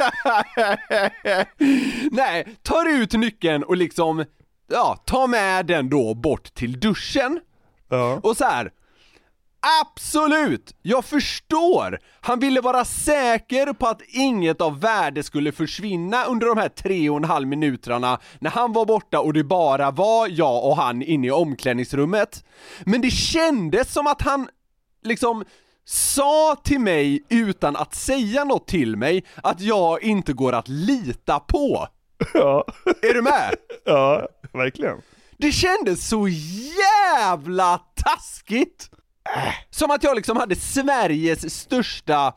[2.11, 4.25] Nej, tar ut nyckeln och liksom,
[4.71, 7.41] ja, tar med den då bort till duschen.
[7.89, 8.21] Ja.
[8.23, 8.71] Och så här.
[9.81, 10.75] Absolut!
[10.83, 11.99] Jag förstår!
[12.21, 17.11] Han ville vara säker på att inget av värde skulle försvinna under de här tre
[17.11, 21.03] och en halv minuterna när han var borta och det bara var jag och han
[21.03, 22.45] inne i omklädningsrummet.
[22.85, 24.49] Men det kändes som att han
[25.05, 25.45] liksom
[25.85, 31.41] sa till mig utan att säga något till mig att jag inte går att lita
[31.41, 31.89] på.
[32.35, 32.65] Ja.
[33.03, 33.55] Är du med?
[33.85, 34.97] Ja, verkligen.
[35.37, 38.91] Det kändes så jävla taskigt!
[39.71, 42.33] Som att jag liksom hade Sveriges största,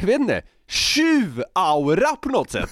[0.00, 2.70] jag vet inte, tjuv-aura på något sätt.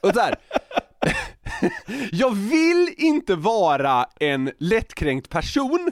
[0.00, 0.34] Och så här.
[2.12, 5.90] Jag vill inte vara en lättkränkt person,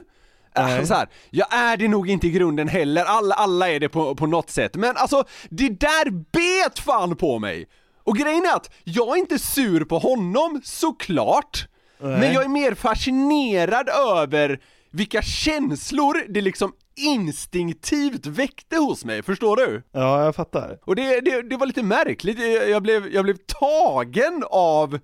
[0.55, 0.87] Nej.
[0.87, 4.15] så här, jag är det nog inte i grunden heller, alla, alla är det på,
[4.15, 7.67] på något sätt, men alltså det där bet fan på mig!
[8.03, 11.67] Och grejen är att jag är inte sur på honom, såklart,
[11.99, 12.19] Nej.
[12.19, 14.59] men jag är mer fascinerad över
[14.91, 19.83] vilka känslor det liksom instinktivt väckte hos mig, förstår du?
[19.91, 20.79] Ja, jag fattar.
[20.85, 24.99] Och det, det, det var lite märkligt, jag blev, jag blev tagen av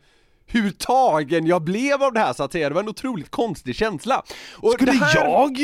[0.48, 3.76] hur tagen jag blev av det här så att säga, det var en otroligt konstig
[3.76, 4.24] känsla.
[4.58, 5.26] Och Skulle här...
[5.26, 5.58] jag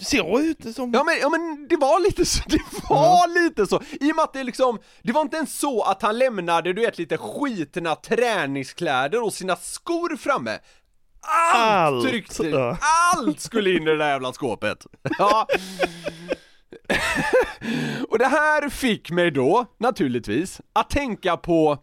[0.00, 0.92] se ut som...
[0.92, 4.22] Ja men, ja men det var lite så, det var lite så, i och med
[4.22, 7.94] att det liksom, det var inte ens så att han lämnade du vet lite skitna
[7.94, 10.58] träningskläder och sina skor framme
[11.22, 12.78] Allt, Allt, tryckte, ja.
[13.14, 14.86] allt skulle in i det där jävla skåpet!
[15.18, 15.46] Ja.
[18.08, 21.78] och det här fick mig då, naturligtvis, att tänka på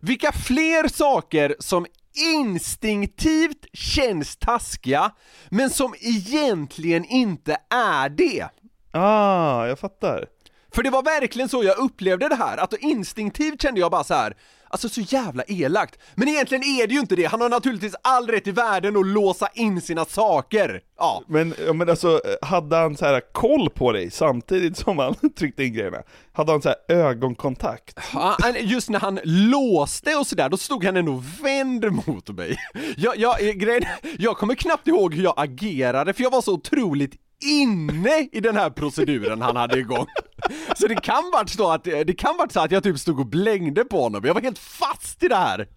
[0.00, 1.86] vilka fler saker som
[2.34, 5.12] instinktivt känns taskiga,
[5.48, 8.48] men som egentligen inte är det.
[8.92, 10.26] Ah, jag fattar.
[10.74, 14.14] För det var verkligen så jag upplevde det här, att instinktivt kände jag bara så
[14.14, 14.36] här.
[14.72, 15.98] Alltså så jävla elakt.
[16.14, 19.06] Men egentligen är det ju inte det, han har naturligtvis all rätt i världen att
[19.06, 20.80] låsa in sina saker.
[20.98, 21.22] Ja.
[21.26, 25.64] Men, ja, men alltså, hade han så här koll på dig samtidigt som han tryckte
[25.64, 26.02] in grejerna?
[26.32, 27.98] Hade han så här ögonkontakt?
[28.12, 32.56] Ja, Just när han låste och sådär, då stod han ändå vänd mot mig.
[32.96, 33.82] Jag, jag, eh, grejen,
[34.18, 38.56] jag kommer knappt ihåg hur jag agerade, för jag var så otroligt inne i den
[38.56, 40.06] här proceduren han hade igång.
[40.76, 43.26] Så det kan varit så att, det kan varit så att jag typ stod och
[43.26, 45.68] blängde på honom, jag var helt fast i det här.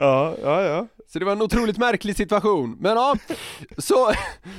[0.00, 0.86] Ja, ja, ja.
[1.08, 3.16] Så det var en otroligt märklig situation, men ja,
[3.78, 4.12] så,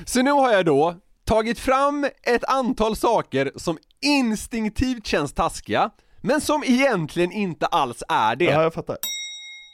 [0.05, 5.89] så nu har jag då tagit fram ett antal saker som instinktivt känns taskiga,
[6.21, 8.45] men som egentligen inte alls är det.
[8.45, 8.97] Ja, jag fattar.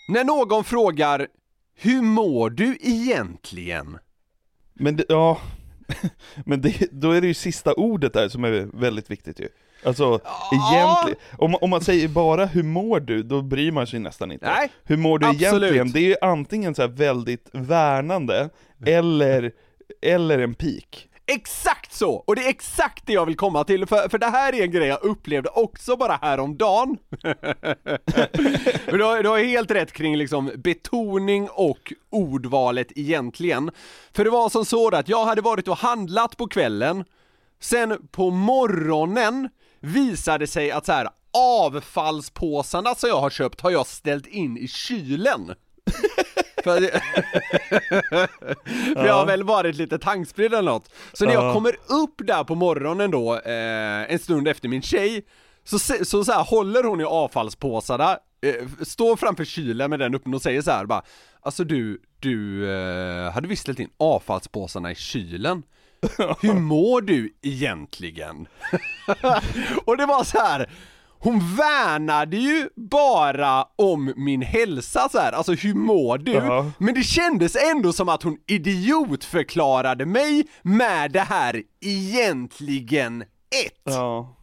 [0.09, 1.27] När någon frågar
[1.75, 3.97] Hur mår du egentligen?
[4.73, 5.41] Men det, ja,
[6.45, 9.47] men det, då är det ju sista ordet där som är väldigt viktigt ju.
[9.83, 10.19] Alltså,
[10.53, 14.45] egentligen, om, om man säger bara 'Hur mår du?' då bryr man sig nästan inte.
[14.45, 15.51] Nej, Hur mår du absolut.
[15.71, 15.91] egentligen?
[15.91, 18.49] Det är ju antingen så här väldigt värnande,
[18.85, 19.51] eller,
[20.01, 21.07] eller en pik.
[21.25, 22.11] Exakt så!
[22.13, 24.71] Och det är exakt det jag vill komma till, för, för det här är en
[24.71, 26.97] grej jag upplevde också bara häromdagen.
[28.85, 33.71] Men du, har, du har helt rätt kring liksom betoning och ordvalet egentligen.
[34.13, 37.05] För det var som så att jag hade varit och handlat på kvällen,
[37.59, 43.87] sen på morgonen visade sig att så här avfallspåsarna som jag har köpt har jag
[43.87, 45.53] ställt in i kylen.
[46.63, 46.81] För,
[48.95, 50.89] för jag har väl varit lite tankspridd eller något.
[51.13, 51.53] Så när jag Ja.
[51.53, 55.25] kommer upp där på morgonen då, eh, en stund efter min tjej,
[55.63, 60.29] så, så, så här, håller hon i avfallspåsarna, eh, står framför kylen med den uppe
[60.29, 61.01] och säger så här bara
[61.43, 65.63] Alltså du, du eh, hade visst in avfallspåsarna i kylen?
[66.41, 68.47] Hur mår du egentligen?
[69.85, 70.69] och det var så här.
[71.23, 75.31] Hon värnade ju bara om min hälsa så här.
[75.31, 76.31] alltså hur mår du?
[76.31, 76.71] Ja.
[76.77, 83.21] Men det kändes ändå som att hon idiotförklarade mig med det här egentligen
[83.65, 83.81] ett.
[83.83, 84.37] Ja.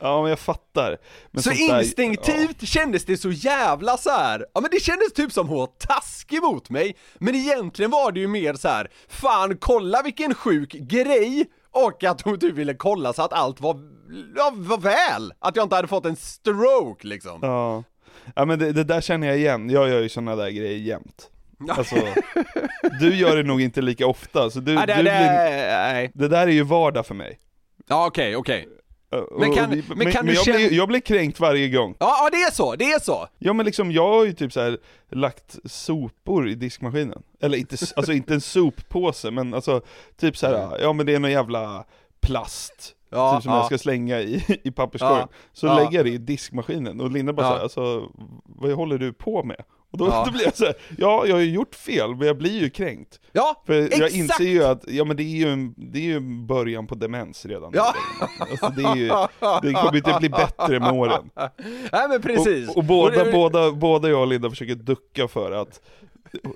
[0.00, 0.96] Ja, men jag fattar.
[1.30, 4.46] Men så sånt där- instinktivt kändes det så jävla så här.
[4.54, 8.20] ja men det kändes typ som hon var taskig mot mig, men egentligen var det
[8.20, 8.90] ju mer så här.
[9.08, 13.76] fan kolla vilken sjuk grej, och att hon typ ville kolla så att allt var,
[14.36, 17.38] ja, var väl, att jag inte hade fått en stroke liksom.
[17.42, 17.84] Ja,
[18.34, 21.30] ja men det, det där känner jag igen, jag gör ju sådana där grejer jämt.
[21.68, 21.96] Alltså,
[23.00, 26.10] du gör det nog inte lika ofta, så du, Nej, det- du blir, nej.
[26.14, 27.38] det där är ju vardag för mig.
[27.88, 28.66] Ja okej, okej.
[28.66, 28.83] Och-
[29.38, 31.94] Men kan- vi- men kan du jag, känna- blir, jag blir kränkt varje gång.
[31.98, 33.26] Ja, ja det är så, det är så.
[33.38, 34.78] Ja men liksom, jag har ju typ så här
[35.10, 37.22] lagt sopor i diskmaskinen.
[37.40, 39.80] Eller inte, alltså inte en soppåse, men alltså
[40.16, 41.84] typ så här, ja men det är någon jävla
[42.20, 42.94] plast.
[43.10, 43.58] Ja, typ som ja.
[43.58, 45.16] jag ska slänga i, i papperskorgen.
[45.18, 47.50] Ja, Så lägger jag det i diskmaskinen, och Linda bara Ja.
[47.50, 48.10] så här, alltså
[48.44, 49.64] vad håller du på med?
[49.94, 50.24] Och då, Ja.
[50.26, 52.70] då blir jag så här, ja jag har ju gjort fel, men jag blir ju
[52.70, 53.20] kränkt.
[53.32, 54.14] Ja, För jag exakt.
[54.14, 57.46] inser ju att, ja men det är ju en, det är ju början på demens
[57.46, 57.72] redan.
[57.74, 57.94] Ja.
[58.38, 59.06] Alltså, det, är ju,
[59.62, 61.30] det kommer inte bli bättre med åren.
[61.92, 62.68] Nej men precis.
[62.68, 65.80] Och, och båda, Och det- båda, båda jag och Linda försöker ducka för att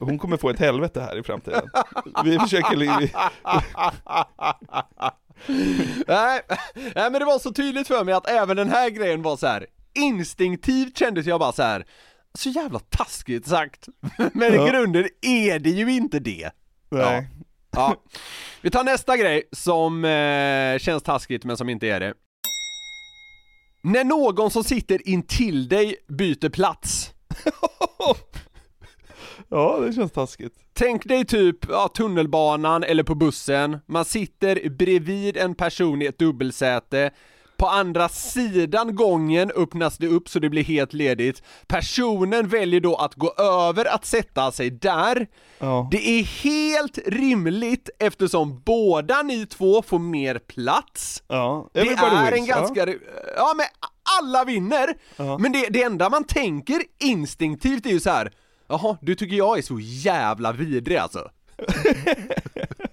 [0.00, 1.68] hon kommer få ett helvete här i framtiden.
[2.24, 2.76] Vi försöker...
[2.76, 3.12] li-
[6.06, 6.40] nej,
[6.74, 9.46] nej men det var så tydligt för mig att även den här grejen var så
[9.46, 9.66] här.
[9.94, 11.84] instinktivt kändes jag bara så här.
[12.34, 13.88] Så jävla taskigt sagt.
[14.32, 14.66] Men Ja.
[14.68, 16.50] i grunden är det ju inte det.
[16.90, 17.28] Nej.
[17.70, 17.96] Ja.
[18.62, 22.14] Vi tar nästa grej som eh, känns taskigt men som inte är det.
[23.82, 27.10] När någon som sitter intill dig byter plats.
[29.50, 30.52] Ja, det känns taskigt.
[30.72, 36.18] Tänk dig typ ja, tunnelbanan eller på bussen, man sitter bredvid en person i ett
[36.18, 37.10] dubbelsäte
[37.58, 41.42] på andra sidan gången öppnas det upp så det blir helt ledigt.
[41.66, 45.26] Personen väljer då att gå över att sätta sig där.
[45.58, 45.88] Ja.
[45.90, 51.22] Det är helt rimligt eftersom båda ni två får mer plats.
[51.28, 52.86] Ja, Det är en ganska,
[53.36, 53.54] ja.
[53.56, 53.66] men
[54.20, 54.94] alla vinner!
[55.16, 55.38] Ja.
[55.38, 58.32] Men det, det enda man tänker instinktivt är ju så här.
[58.68, 61.30] jaha, du tycker jag är så jävla vidrig alltså.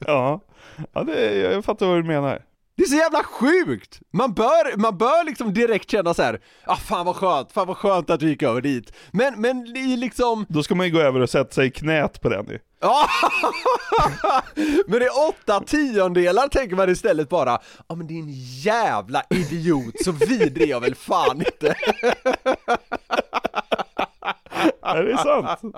[0.07, 0.41] Ja,
[0.93, 2.41] ja det, jag fattar vad du menar.
[2.77, 3.99] Det är så jävla sjukt!
[4.13, 6.39] Man bör, man bör liksom direkt känna så här.
[6.65, 8.93] ah fan vad skönt, fan vad skönt att vi gick över dit.
[9.11, 11.71] Men, men det är liksom, Då ska man ju gå över och sätta sig i
[11.71, 12.59] knät på den ju.
[12.81, 13.09] ja
[14.87, 18.25] Men det är åtta tiondelar tänker man istället bara, ja men din
[18.63, 21.75] jävla idiot, så vidrig jag väl fan inte.
[24.85, 25.75] Är det sant?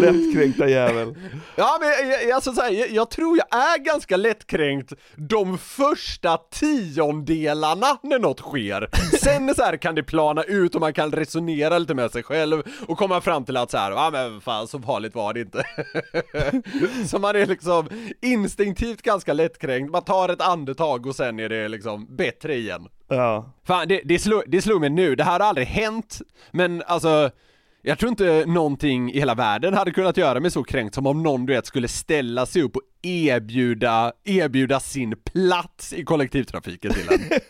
[0.00, 1.14] Lättkränkta jävel.
[1.56, 6.36] Ja men jag, alltså, så här, jag, jag tror jag är ganska lättkränkt de första
[6.36, 8.88] tiondelarna när något sker.
[9.16, 12.62] Sen så här kan det plana ut och man kan resonera lite med sig själv
[12.86, 15.64] och komma fram till att så här, ja men fan så farligt var det inte.
[17.08, 17.88] så man är liksom
[18.22, 22.88] instinktivt ganska lättkränkt, man tar ett andetag och sen är det liksom bättre igen.
[23.08, 23.54] Ja.
[23.66, 27.30] Fan, det, det, slog, det slog mig nu, det här har aldrig hänt, men alltså
[27.86, 31.22] jag tror inte någonting i hela världen hade kunnat göra mig så kränkt som om
[31.22, 37.08] någon du vet skulle ställa sig upp och erbjuda, erbjuda sin plats i kollektivtrafiken till
[37.10, 37.20] en.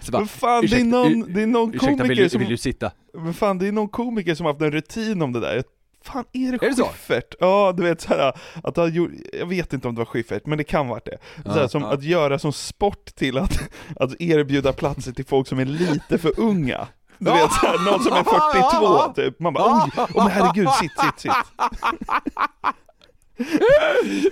[0.00, 2.40] Så bara, fan, det är "Ursäkta, någon, det är någon ursäkta, komiker vill du, som...
[2.40, 2.92] vill du sitta?
[3.14, 5.62] Men fan, det är någon komiker som haft en rutin om det där.
[6.04, 6.82] Fan, är det Är det?
[6.82, 7.34] Schyffert?
[7.40, 10.58] Ja, du vet såhär, att han gjorde, jag vet inte om det var Schyffert, men
[10.58, 11.18] det kan vara det.
[11.44, 11.92] Ja, såhär, som ja.
[11.92, 16.40] att göra som sport till att, att erbjuda platser till folk som är lite för
[16.40, 16.88] unga.
[17.24, 20.92] Du vet såhär, någon som är 42 typ, man bara oj, oh, men herregud, sitt,
[21.00, 21.32] sitt, sitt.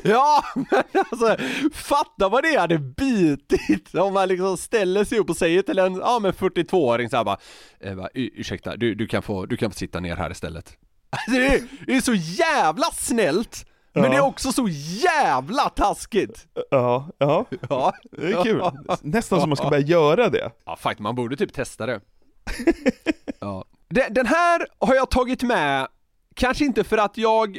[0.02, 1.36] Ja, men alltså
[1.72, 5.94] fatta vad det hade bitit om man liksom ställer sig upp och säger till en,
[5.94, 7.36] ja men 42-åring såhär bara,
[7.96, 10.72] bara "Ur- ursäkta, du, du, kan få, du kan få sitta ner här istället.
[11.12, 14.10] Alltså, det, är, det är så jävla snällt, men Ja.
[14.10, 16.46] det är också så jävla taskigt.
[16.70, 18.62] Ja, ja, Ja, det är kul.
[19.02, 20.50] Nästan som man ska börja göra det.
[20.66, 22.00] Ja, faktiskt, man borde typ testa det.
[23.40, 23.64] ja.
[24.10, 25.88] Den, här har jag tagit med,
[26.34, 27.58] kanske inte för att jag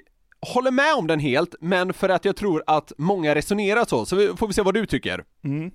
[0.54, 4.16] håller med om den helt, men för att jag tror att många resonerar så, så
[4.16, 5.24] vi- får vi se vad du tycker.
[5.44, 5.72] Mm.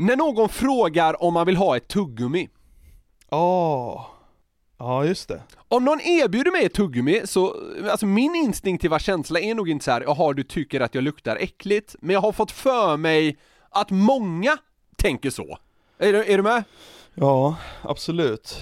[0.00, 2.48] När någon frågar om man vill ha ett tuggummi.
[3.30, 4.06] Åh,
[4.78, 5.42] ja just det.
[5.68, 7.54] Om någon erbjuder mig ett tuggummi så,
[7.90, 11.36] alltså min instinktiva känsla är nog inte så här, jaha du tycker att jag luktar
[11.36, 13.36] äckligt, men jag har fått för mig
[13.70, 14.56] att många
[14.96, 15.58] tänker så.
[15.98, 16.64] Är du, är du med?
[17.16, 18.60] Ja, absolut.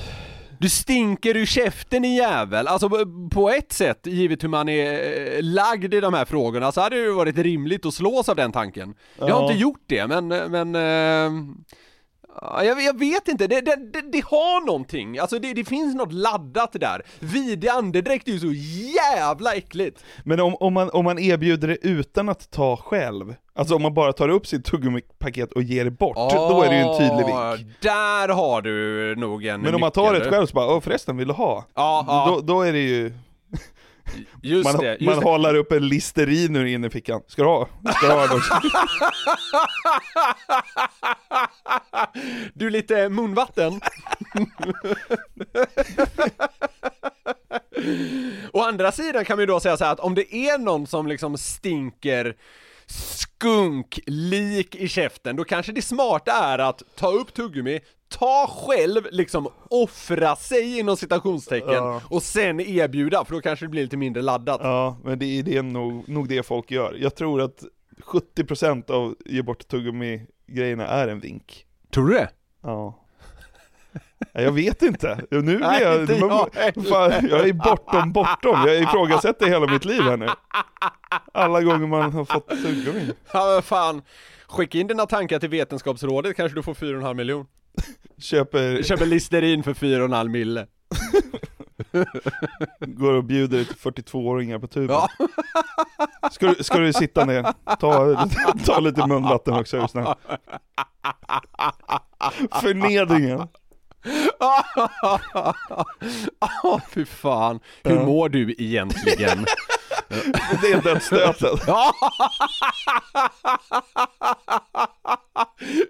[0.61, 2.89] Du stinker ur käften din jävel, alltså
[3.31, 4.93] på- ett sätt, givet hur man är
[5.37, 8.37] eh, lagd i de här frågorna, så hade det ju varit rimligt att slås av
[8.37, 8.95] den tanken.
[9.19, 9.43] Jag har Ja.
[9.51, 10.75] inte gjort det, men, men...
[10.75, 11.43] eh,
[12.43, 16.13] Jag, jag vet inte, det, det, det, det har någonting, alltså det, det finns något
[16.13, 17.03] laddat där.
[17.21, 18.53] Vidrig andedräkt är ju så
[18.97, 20.05] jävla äckligt.
[20.25, 23.95] Men om, om, man, om man erbjuder det utan att ta själv, alltså om man
[23.95, 27.35] bara tar upp sitt tuggummipaket och ger det bort, då är det ju en tydlig
[27.35, 27.69] Ah, vink.
[27.81, 31.29] Där har du nog en Men om man tar det själv så bara, förresten vill
[31.29, 31.65] du ha?
[31.75, 32.27] Ja, ja.
[32.29, 33.13] Då, då är det ju,
[34.43, 35.25] Just man, det, man det.
[35.25, 37.23] håller upp en listerin ur innerfickan.
[37.27, 37.69] Ska du ha?
[37.97, 38.55] Ska du ha den också?
[42.55, 43.81] Du, lite munvatten?
[48.53, 51.07] Å andra sidan kan man ju då säga så att om det är någon som
[51.07, 52.37] liksom stinker
[52.87, 57.81] skunklik i käften, då kanske det smarta är att ta upp tuggummi,
[58.19, 62.03] ta själv, liksom offra sig inom citationstecken Ja.
[62.11, 64.61] och sen erbjuda, för då kanske det blir lite mindre laddat.
[64.63, 66.97] Ja, men det är, det är nog, nog det folk gör.
[67.01, 67.65] Jag tror att
[68.03, 71.67] 70% av ge bort tuggummi-grejerna är en vink.
[71.95, 72.29] Tror du det?
[72.63, 73.01] Ja.
[74.33, 75.21] Jag vet inte.
[75.31, 78.65] Nu blir Nej, jag, inte jag fan, jag är bortom bortom.
[78.67, 80.29] Jag ifrågasätter hela mitt liv här nu.
[81.33, 83.13] Alla gånger man har fått tuggummi.
[83.33, 84.03] Ja men fan,
[84.49, 87.47] skicka in dina tankar till Vetenskapsrådet kanske du får 4,5 miljon.
[88.19, 90.67] Köper, Köper Listerin för 4,5 mille.
[92.87, 94.97] går och bjuder till 42-åringar på tuben.
[94.97, 95.09] Ja.
[96.33, 97.53] Ska, du, ska du sitta ner?
[97.81, 98.29] Ta,
[98.65, 100.15] ta lite munvatten också är du snäll.
[102.61, 103.49] Förnedringen.
[106.65, 108.05] Åh fy fan, hur Ja.
[108.05, 109.45] mår du egentligen?
[110.61, 111.59] Det är dödsstöten.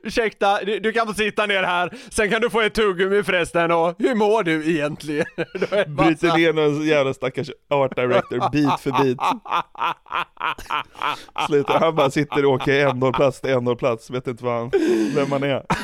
[0.02, 3.72] Ursäkta, du, du kan få sitta ner här, sen kan du få ett tuggummi förresten
[3.72, 5.26] och hur mår du egentligen?
[5.36, 9.18] Så Bryter ner någon jävla stackars art director bit för bit.
[11.46, 14.70] Slutar, han bara sitter och åker ändhållplats till ändhållplats, vet inte vad han,
[15.14, 15.62] vem man är.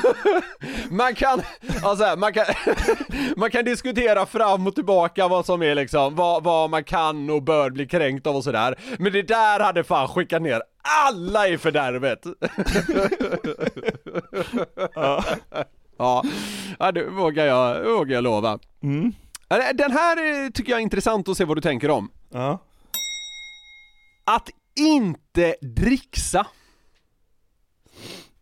[0.91, 1.43] Man kan,
[1.83, 2.45] alltså man kan,
[3.37, 7.43] man kan diskutera fram och tillbaka vad som är liksom, vad, vad man kan och
[7.43, 8.75] bör bli kränkt av och sådär.
[8.99, 12.27] Men det där hade fan skickat ner alla i fördärvet.
[14.95, 15.25] Ja.
[15.99, 16.25] Ja,
[16.79, 18.59] ja det vågar jag, vågar jag lova.
[18.83, 19.13] Mm.
[19.75, 22.11] Den här eh, tycker jag är intressant att se vad du tänker om.
[22.29, 22.59] Ja.
[24.25, 26.47] Att inte dricksa.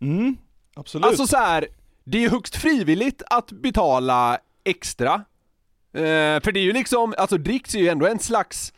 [0.01, 0.37] Mm.
[0.75, 1.07] Absolut.
[1.07, 1.69] Alltså så här,
[2.05, 5.15] det är ju högst frivilligt att betala extra.
[5.93, 8.73] Eh, för det är ju liksom, alltså dricks är ju ändå en slags,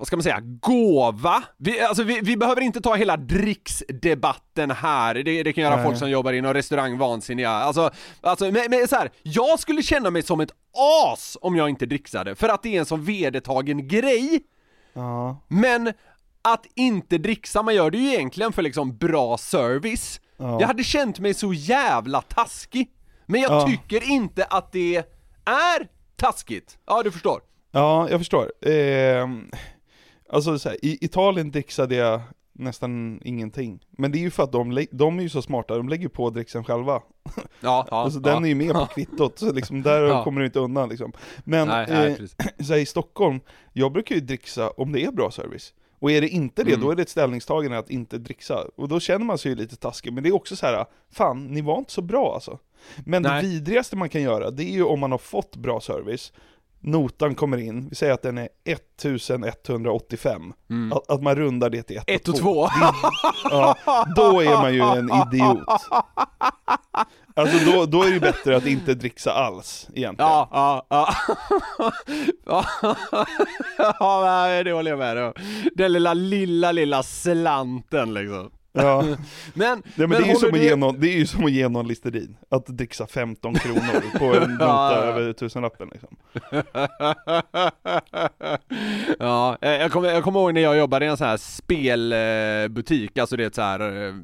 [0.00, 1.42] vad ska man säga, gåva.
[1.56, 5.84] Vi, alltså vi, vi behöver inte ta hela dricksdebatten här, det, det kan göra Nej.
[5.84, 7.50] folk som jobbar inom restaurang vansinniga.
[7.50, 7.90] Alltså,
[8.20, 10.50] alltså men, men så här, jag skulle känna mig som ett
[11.10, 14.40] as om jag inte dricksade, för att det är en sån vedertagen grej.
[14.92, 15.44] Ja.
[15.48, 15.92] Men
[16.42, 20.20] att inte dricksa, man gör det ju egentligen för liksom bra service.
[20.36, 20.60] Ja.
[20.60, 22.90] Jag hade känt mig så jävla taskig.
[23.26, 23.66] Men jag Ja.
[23.66, 24.96] tycker inte att det
[25.44, 26.78] är taskigt.
[26.86, 27.40] Ja, du förstår.
[27.72, 28.52] Ja, jag förstår.
[28.66, 29.28] Eh,
[30.32, 32.20] alltså så här, i Italien dricksade jag
[32.52, 33.80] nästan ingenting.
[33.90, 36.30] Men det är ju för att de, de är ju så smarta, de lägger på
[36.30, 37.02] dricksen själva.
[37.60, 37.96] Ja, ja.
[37.96, 38.34] alltså ja.
[38.34, 40.24] den är ju med på kvittot, så liksom där Ja.
[40.24, 41.12] kommer du inte undan liksom.
[41.44, 42.10] Men Nej, nej,
[42.58, 43.40] eh, så här, i Stockholm,
[43.72, 45.74] jag brukar ju dricksa om det är bra service.
[45.98, 46.84] Och är det inte det, Mm.
[46.86, 48.64] då är det ett ställningstagande att inte dricksa.
[48.76, 51.46] Och då känner man sig ju lite taskig, men det är också så här, fan,
[51.46, 52.58] ni var inte så bra alltså.
[53.06, 53.42] Men Nej.
[53.42, 56.32] det vidrigaste man kan göra, det är ju om man har fått bra service,
[56.80, 60.92] notan kommer in, vi säger att den är 1185, Mm.
[60.92, 62.68] att, att man rundar det till 1 Ett och två.
[63.50, 63.76] Ja,
[64.16, 65.68] då är man ju en idiot.
[67.34, 70.30] Alltså då, då är det bättre att inte dricksa alls egentligen.
[70.30, 71.14] Ja, ja, ja.
[73.98, 74.62] ja.
[74.64, 75.32] det håller jag med om.
[75.74, 78.50] Den lilla, lilla, lilla slanten liksom.
[78.72, 79.02] Ja.
[79.54, 81.52] Men, Nej, men det, är som att du- ge någon, det är ju som att
[81.52, 85.02] ge någon Listerin, att dricksa 15 kronor på en nota Ja, ja.
[85.02, 86.16] över tusenlappen liksom.
[89.18, 93.18] ja, eh, jag kommer, jag kommer ihåg när jag jobbade i en sån här spelbutik,
[93.18, 94.14] alltså det är ett så här eh,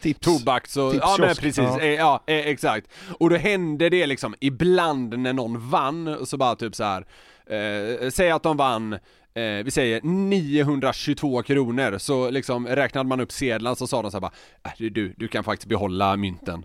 [0.00, 0.20] Tips.
[0.20, 1.82] tobaks och, ja Tipskiosk, men precis, ja.
[1.84, 2.22] ja.
[2.26, 2.86] ja eh, exakt.
[3.18, 7.04] Och då hände det liksom ibland när någon vann, så bara typ så här.
[7.46, 8.98] Eh, säg att de vann
[9.34, 14.16] Eh, vi säger 922 kronor, så liksom räknade man upp sedlarna så sa de så
[14.16, 14.32] här bara
[14.64, 16.64] äh, du, du kan faktiskt behålla mynten.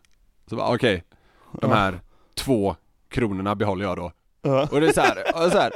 [0.50, 1.04] Så bara okej,
[1.62, 1.76] de Ja.
[1.78, 2.00] här
[2.36, 2.76] två
[3.10, 4.12] kronorna behåller jag då.
[4.42, 4.68] Ja.
[4.72, 5.72] Och det är så här, och så här,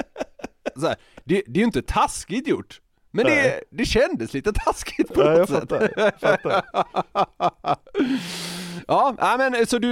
[0.75, 2.81] så här det, det är ju inte taskigt gjort.
[3.11, 3.63] Men det, Nej.
[3.69, 5.59] det kändes lite taskigt på Ja, jag något sätt.
[5.59, 7.75] fattar, jag fattar.
[8.89, 9.91] ja, nej, men så du,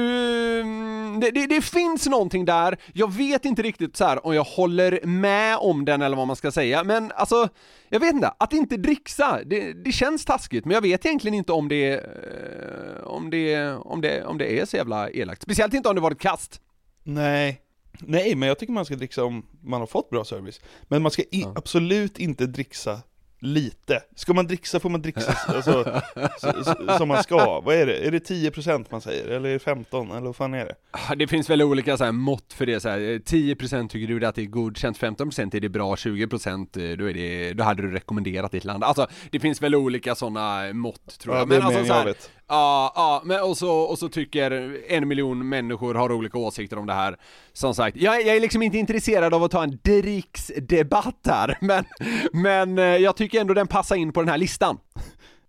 [0.60, 4.44] mm, det, det, det finns någonting där, jag vet inte riktigt så här om jag
[4.44, 7.50] håller med om den eller vad man ska säga, men alltså,
[7.90, 11.52] jag vet inte, att inte dricksa, det, det känns taskigt, men jag vet egentligen inte
[11.52, 15.42] om det, eh, om det, om det, om det är så jävla elakt.
[15.42, 16.62] Speciellt inte om det varit kast.
[17.04, 17.62] Nej.
[18.00, 20.62] Nej, men jag tycker man ska dricksa om man har fått bra service.
[20.84, 23.02] Men man ska i, absolut inte dricksa
[23.40, 24.04] lite.
[24.16, 26.02] Ska man dricksa får man dricksa alltså,
[26.40, 27.62] så, så, som man ska.
[27.62, 28.08] Vad är det?
[28.08, 29.28] Är det 10% man säger?
[29.28, 30.12] Eller är det 15?
[30.12, 30.76] Eller vad fan är det?
[30.92, 33.00] Ah, Det finns väl olika så här mått för det så här.
[33.00, 37.14] 10% tycker du att det är godkänt, 15% är det bra, 20% eh, då, är
[37.14, 38.84] det, då hade du rekommenderat ditt land.
[38.84, 41.50] Alltså det finns väl olika sådana mått tror Ja, jag.
[41.50, 42.16] det är alltså, så här, jag.
[42.50, 44.52] Ja, ja, men och så, och så tycker
[44.88, 47.18] en miljon människor har olika åsikter om det här.
[47.54, 51.86] Som sagt, jag, jag är liksom inte intresserad av att ta en dricksdebatt här, men,
[52.34, 54.78] men eh, jag tycker ändå den passar in på den här listan.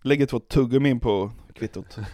[0.02, 1.96] Lägger två tuggummin på kvittot.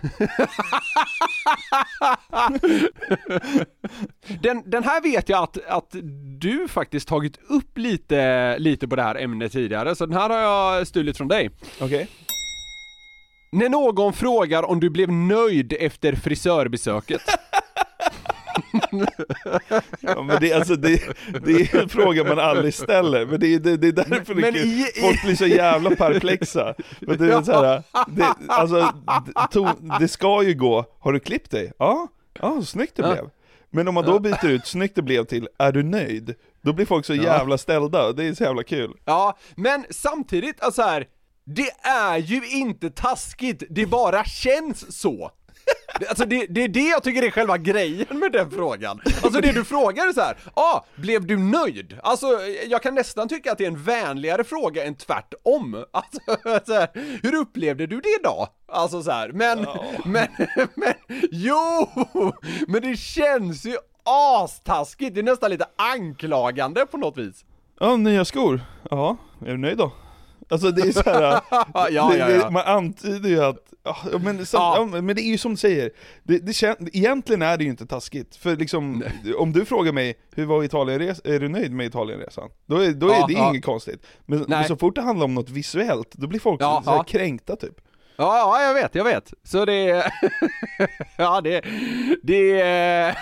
[4.42, 5.94] Den, den här vet jag att, att
[6.40, 10.38] du faktiskt tagit upp lite, lite på det här ämnet tidigare, så den här har
[10.38, 11.50] jag stulit från dig.
[11.80, 12.08] Okej.
[13.54, 17.20] När någon frågar om du blev nöjd efter frisörbesöket.
[20.00, 21.00] Ja, men det, alltså, det,
[21.44, 24.58] det är en fråga man aldrig ställer, men det det, det är därför Men det,
[24.58, 26.74] i- folk blir så jävla perplexa.
[27.00, 28.92] Men det, är så här, det, alltså,
[29.50, 29.66] to,
[30.00, 31.72] det ska ju gå, har du klippt dig?
[31.78, 32.08] Ja,
[32.40, 33.30] ja snyggt det blev.
[33.70, 36.34] Men om man då byter ut snyggt det blev till, är du nöjd?
[36.62, 38.92] Då blir folk så jävla ställda, det är så jävla kul.
[39.04, 41.06] Ja, men samtidigt, alltså här,
[41.44, 45.30] det är ju inte taskigt, det bara känns så.
[46.08, 49.00] Alltså det, det är det jag tycker är själva grejen med den frågan.
[49.22, 51.98] Alltså det du frågar är så här, ah, blev du nöjd?
[52.02, 52.26] Alltså
[52.66, 55.84] jag kan nästan tycka att det är en vänligare fråga än tvärtom.
[55.92, 56.18] Alltså
[56.66, 56.88] så här,
[57.22, 58.48] hur upplevde du det idag?
[58.68, 59.66] Alltså så här, men,
[60.04, 60.28] men,
[60.74, 60.94] men,
[61.30, 61.88] jo!
[62.68, 67.44] Men det känns ju astaskigt, det är nästan lite anklagande på något vis.
[67.80, 68.60] Ja, nya skor.
[68.90, 69.92] Ja, är du nöjd då?
[70.48, 71.20] Alltså det är så här,
[71.50, 72.26] Ja, det, ja, ja.
[72.28, 74.88] Det, man antyder ju att, ja, men, sam, Ja.
[74.96, 75.02] ja.
[75.02, 75.90] men det är ju som du säger,
[76.22, 79.04] det, det kän, egentligen är det ju inte taskigt, för liksom,
[79.38, 82.48] om du frågar mig, hur var Italienresan, är du nöjd med Italienresan?
[82.66, 83.50] Då är, då är Ja, det ja.
[83.50, 84.06] inget konstigt.
[84.26, 86.96] Men, men så fort det handlar om något visuellt, då blir folk Ja, så här
[86.96, 87.04] ja.
[87.04, 87.74] kränkta typ.
[88.16, 89.32] Ja, ja, jag vet, jag vet.
[89.42, 89.82] Så det
[91.16, 91.60] ja, det,
[92.22, 93.16] det är...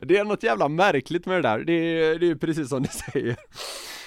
[0.06, 1.58] det är något jävla märkligt med det där.
[1.58, 3.36] Det är, det är precis som du säger.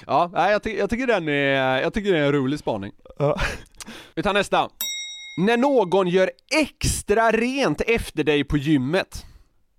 [0.07, 2.91] Ja, jag, ty- jag tycker den är, jag tycker det är en rolig spaning.
[3.19, 3.39] Ja.
[4.15, 4.69] Vi tar nästa.
[5.37, 6.31] När någon gör
[6.61, 9.25] extra rent efter dig på gymmet.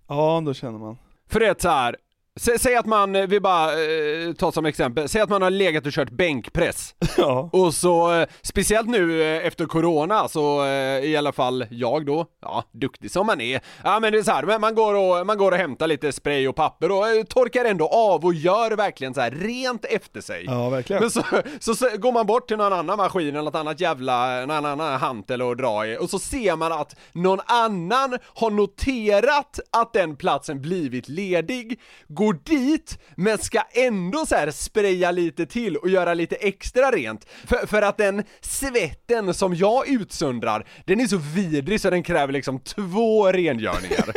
[0.09, 0.97] Ja, då känner man.
[1.31, 1.97] För det är så här.
[2.41, 5.51] Sä, säg att man, eh, vi bara eh, tar som exempel, säg att man har
[5.51, 6.95] legat och kört bänkpress.
[7.19, 7.51] Ja.
[7.53, 12.27] Och så, eh, speciellt nu eh, efter corona, så eh, i alla fall jag då,
[12.43, 15.27] ja, duktig som man är, ja men det är så här, men man går och,
[15.27, 18.71] man går och hämtar lite spray och papper och eh, torkar ändå av och gör
[18.71, 20.45] verkligen så här rent efter sig.
[20.45, 21.03] Ja, verkligen.
[21.03, 21.23] Men så,
[21.61, 24.81] så, så går man bort till någon annan maskin eller något annat jävla, en annan
[24.81, 30.17] hantel att dra i och så ser man att någon annan har noterat att den
[30.17, 35.89] platsen blivit ledig, går Går dit men ska ändå så här spraya lite till och
[35.89, 37.27] göra lite extra rent.
[37.47, 42.33] För, för att den svetten som jag utsöndrar, den är så vidrig så den kräver
[42.33, 44.13] liksom två rengöringar.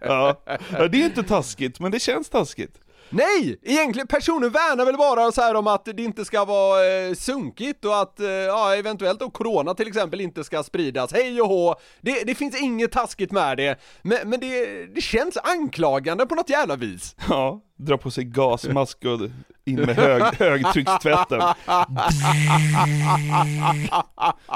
[0.00, 0.42] Ja.
[0.72, 2.80] ja, det är inte taskigt, men det känns taskigt.
[3.10, 3.58] Nej!
[3.62, 7.84] Egentligen, personen värnar väl bara så här om att det inte ska vara eh, sunkigt
[7.84, 11.74] och att, eh, ja eventuellt då corona till exempel inte ska spridas, hej och hå!
[12.00, 16.50] Det, det finns inget taskigt med det, men, men det, det känns anklagande på något
[16.50, 17.14] jävla vis.
[17.28, 19.20] Ja, dra på sig gasmask och
[19.64, 21.42] in med hög, högtryckstvätten.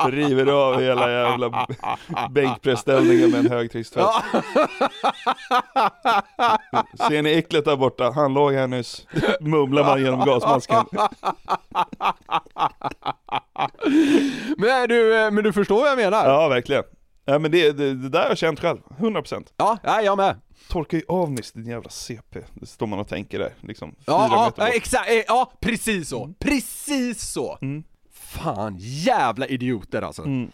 [0.06, 1.66] River av hela jävla
[2.30, 4.06] bänkpressställningen med en högtryckstvätt.
[7.08, 8.10] Ser ni äcklet där borta?
[8.10, 9.06] Han låg här nyss.
[9.40, 10.84] Mumlar man genom gasmasken.
[14.56, 16.28] Men du, eh, men du förstår vad jag menar?
[16.28, 16.84] Ja, verkligen.
[17.24, 19.46] Ja, men det, det, det där har jag känt själv, 100%.
[19.56, 20.36] Ja, ja jag med.
[20.68, 22.40] Torka ju av nyss din jävla CP.
[22.54, 23.94] Det står man och tänker där, liksom.
[24.06, 24.68] Ja, ja, bort.
[24.74, 27.58] exakt, eh, ja precis så, precis så!
[27.62, 27.84] Mm.
[28.12, 30.22] Fan, jävla idioter alltså.
[30.22, 30.50] Mm.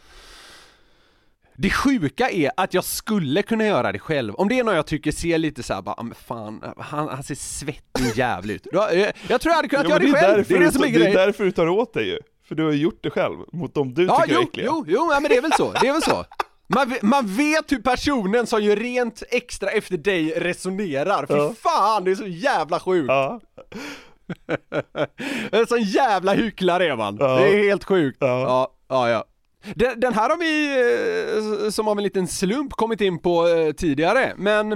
[1.57, 4.87] Det sjuka är att jag skulle kunna göra det själv, om det är någon jag
[4.87, 8.67] tycker ser lite såhär bara, "Ah, men fan, han, han ser svettig och jävlig ut.
[8.73, 10.73] Då, eh, Jag tror jag hade kunnat Ja, göra det själv, därför det är det
[10.73, 11.17] som är tar- det är grejen.
[11.27, 12.19] därför du tar åt dig ju.
[12.49, 14.67] För du har gjort det själv, mot dem du Ja, tycker jo, är äckliga.
[14.67, 16.25] jo, jo, ja, men det är väl så, det är väl så.
[16.75, 21.55] Man, man vet hur personen som gör rent extra efter dig resonerar, fy Ja.
[21.63, 23.09] fan det är så jävla sjukt!
[23.09, 23.41] Ja.
[25.53, 27.27] En sån jävla hycklare är man, Ja.
[27.37, 28.17] det är helt sjukt.
[28.21, 28.41] Ja.
[28.41, 29.25] Ja, ja, ja.
[29.75, 33.73] Den, den här har vi, eh, som av en liten slump, kommit in på eh,
[33.73, 34.69] tidigare, men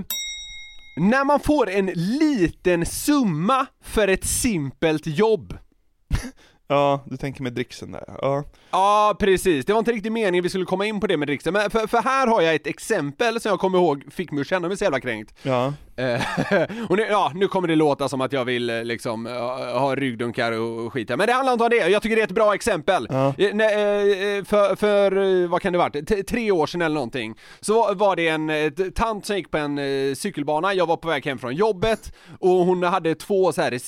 [1.01, 5.59] när man får en liten summa för ett simpelt jobb.
[6.68, 8.05] Ja, du tänker med dricksen där.
[8.07, 8.45] Ja.
[8.75, 9.64] Ja, precis.
[9.66, 11.87] Det var inte riktigt meningen vi skulle komma in på det med dricksen, men för,
[11.87, 14.77] för här har jag ett exempel som jag kommer ihåg fick mig att känna mig
[14.77, 15.35] så jävla kränkt.
[15.43, 15.72] Ja.
[15.97, 16.22] Eh,
[16.89, 19.33] och nu, ja, nu kommer det låta som att jag vill eh, liksom eh,
[19.79, 21.77] ha ryggdunkar och skit här, men det handlar inte om det.
[21.77, 23.07] Jag tycker det är ett bra exempel.
[23.11, 23.33] Ja.
[24.47, 28.72] För, för, vad kan det varit, tre år sedan eller någonting, så var- det en
[28.93, 29.79] tant som gick på en
[30.16, 33.79] cykelbana, jag var på väg hem från jobbet och hon hade två så här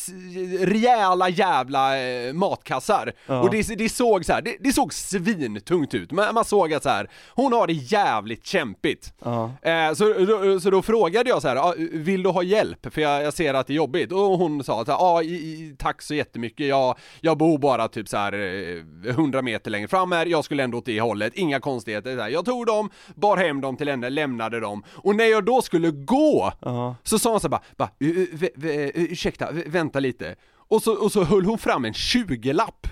[0.67, 1.91] rejäla jävla
[2.33, 3.13] matkassar.
[3.27, 3.41] Ja.
[3.41, 6.83] Och det, det såg så här, det, det såg svintungt ut, man, man såg att
[6.83, 9.13] så här, hon har det jävligt kämpigt.
[9.25, 9.51] Ja.
[9.63, 12.87] Eh, så, då, så då frågade jag så här, "Ah, vill du ha hjälp?
[12.95, 14.13] För jag, jag ser att det är jobbigt.
[14.13, 18.09] Och hon sa att ja, i- i- tack så jättemycket, jag, jag bor bara typ
[18.09, 21.61] så här eh, 100 meter längre fram här, jag skulle ändå åt det hållet, inga
[21.61, 22.17] konstigheter.
[22.17, 24.85] Så här, Jag tog dem, bar hem dem till henne, lämnade dem.
[24.89, 26.97] Och när jag då skulle gå, Ja.
[27.03, 30.35] så sa hon så här bara, bara "Uh, uh, vä- uh, ursäkta, vä- vänta lite.
[30.69, 32.87] Och så, och så höll hon fram en 20-lapp.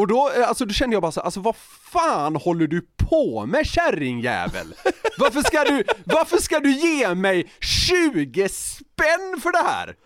[0.00, 1.56] Och då, eh, alltså då kände jag bara så, alltså vad
[1.92, 4.74] fan håller du på med kärringjävel?
[5.18, 9.96] Varför ska du, varför ska du ge mig 20 spänn för det här?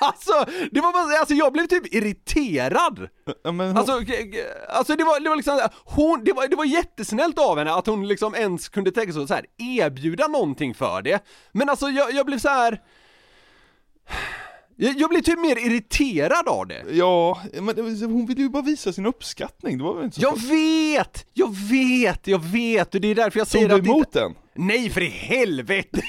[0.00, 3.08] Alltså, det var bara, alltså jag blev typ irriterad.
[3.24, 3.92] Ja, hon, Alltså,
[4.68, 7.86] alltså det var, det var liksom, hon, det var, det var jättesnällt av henne att
[7.86, 11.24] hon liksom ens kunde tänka sig att så här, erbjuda någonting för det.
[11.52, 12.80] Men alltså jag, jag blev så här.
[14.80, 16.84] Jag, blev typ mer irriterad av det.
[16.90, 20.38] ja, men hon ville ju bara visa sin uppskattning, det var väl inte så Jag
[20.48, 21.26] vet!
[21.34, 24.34] Jag vet, jag vet och det är därför jag säger du att det emot den?
[24.54, 26.02] Nej för i helvete!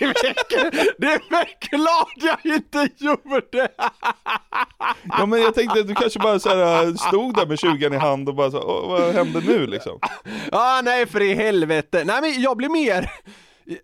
[0.98, 3.68] Det är väl- klart jag inte gjorde!
[5.18, 7.98] Ja men jag tänkte att du kanske bara så här, stod där med 20 i
[7.98, 10.00] hand och bara så, "Åh, vad hände nu liksom?
[10.52, 12.04] Ah, nej för i helvete!
[12.06, 13.12] Nej men jag blev mer,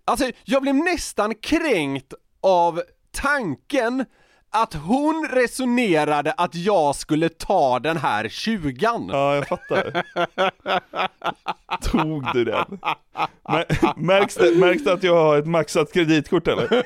[0.05, 2.81] alltså jag blev nästan kränkt av
[3.21, 4.05] tanken
[4.55, 9.09] att hon resonerade att jag skulle ta den här tjugan.
[9.11, 10.03] Ja, jag fattar.
[11.81, 12.79] Tog du den?
[13.43, 16.85] Mär- Märks det, märks det att jag har ett maxat kreditkort eller?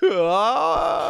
[0.00, 1.01] Ja,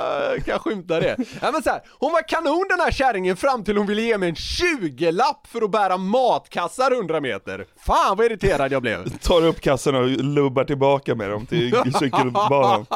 [0.46, 1.16] kan skymta det.
[1.40, 4.18] Ja, men så här, hon var kanon den här kärringen fram till hon ville ge
[4.18, 7.66] mig en 20-lapp för att bära matkassar 100 meter.
[7.76, 9.08] Fan vad irriterad jag blev.
[9.20, 12.86] Tar upp kassan och lubbar tillbaka med dem till cykelbanan.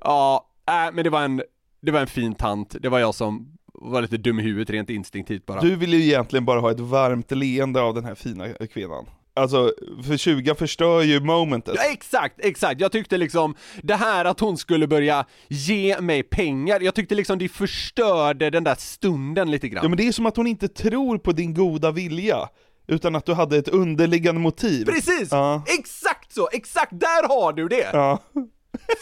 [0.00, 1.42] ja, äh, men det var en,
[1.82, 2.76] det var en fin tant.
[2.80, 5.60] Det var jag som var lite dum i huvudet rent instinktivt bara.
[5.60, 9.06] Du vill ju egentligen bara ha ett varmt leende av den här fina kvinnan.
[9.34, 9.72] Alltså,
[10.06, 11.74] för 20 förstör ju momentet.
[11.76, 12.80] Ja, exakt, exakt.
[12.80, 17.38] Jag tyckte liksom det här att hon skulle börja ge mig pengar, jag tyckte liksom
[17.38, 19.82] det förstörde den där stunden lite grann.
[19.84, 22.48] Ja men det är som att hon inte tror på din goda vilja,
[22.86, 24.84] utan att du hade ett underliggande motiv.
[24.86, 25.28] Precis!
[25.30, 25.62] Ja.
[25.78, 27.90] Exakt så, exakt där har du det!
[27.92, 28.18] Ja.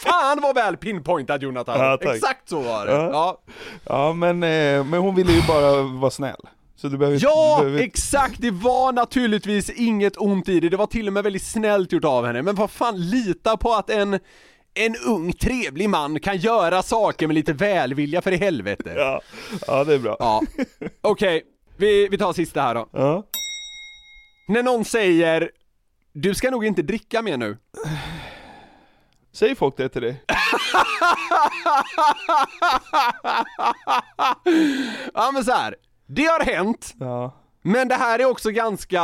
[0.04, 1.80] Fan vad väl pinpointat Jonathan!
[1.80, 2.92] Ja, exakt så var det!
[2.92, 3.10] Ja.
[3.12, 3.40] Ja,
[3.84, 6.40] Ja men, eh, men hon ville ju bara vara snäll.
[6.88, 7.82] Behöver ja behöver...
[7.82, 8.34] exakt!
[8.38, 12.04] Det var naturligtvis inget ont i det, det var till och med väldigt snällt gjort
[12.04, 14.18] av henne, men vad fan, lita på att en
[14.74, 18.94] en ung trevlig man kan göra saker med lite välvilja för i helvete.
[18.96, 19.20] Ja,
[19.66, 20.16] ja det är bra.
[20.18, 20.42] Ja.
[21.00, 21.42] Okej,
[21.76, 22.88] vi, vi tar sista här då.
[22.92, 23.24] Ja.
[24.48, 25.50] När någon säger
[26.12, 27.56] du ska nog inte dricka mer nu.
[29.32, 30.22] Säger folk det till dig?
[35.14, 35.76] ja men så här
[36.10, 37.32] det har hänt, Ja
[37.62, 39.02] men det här är också ganska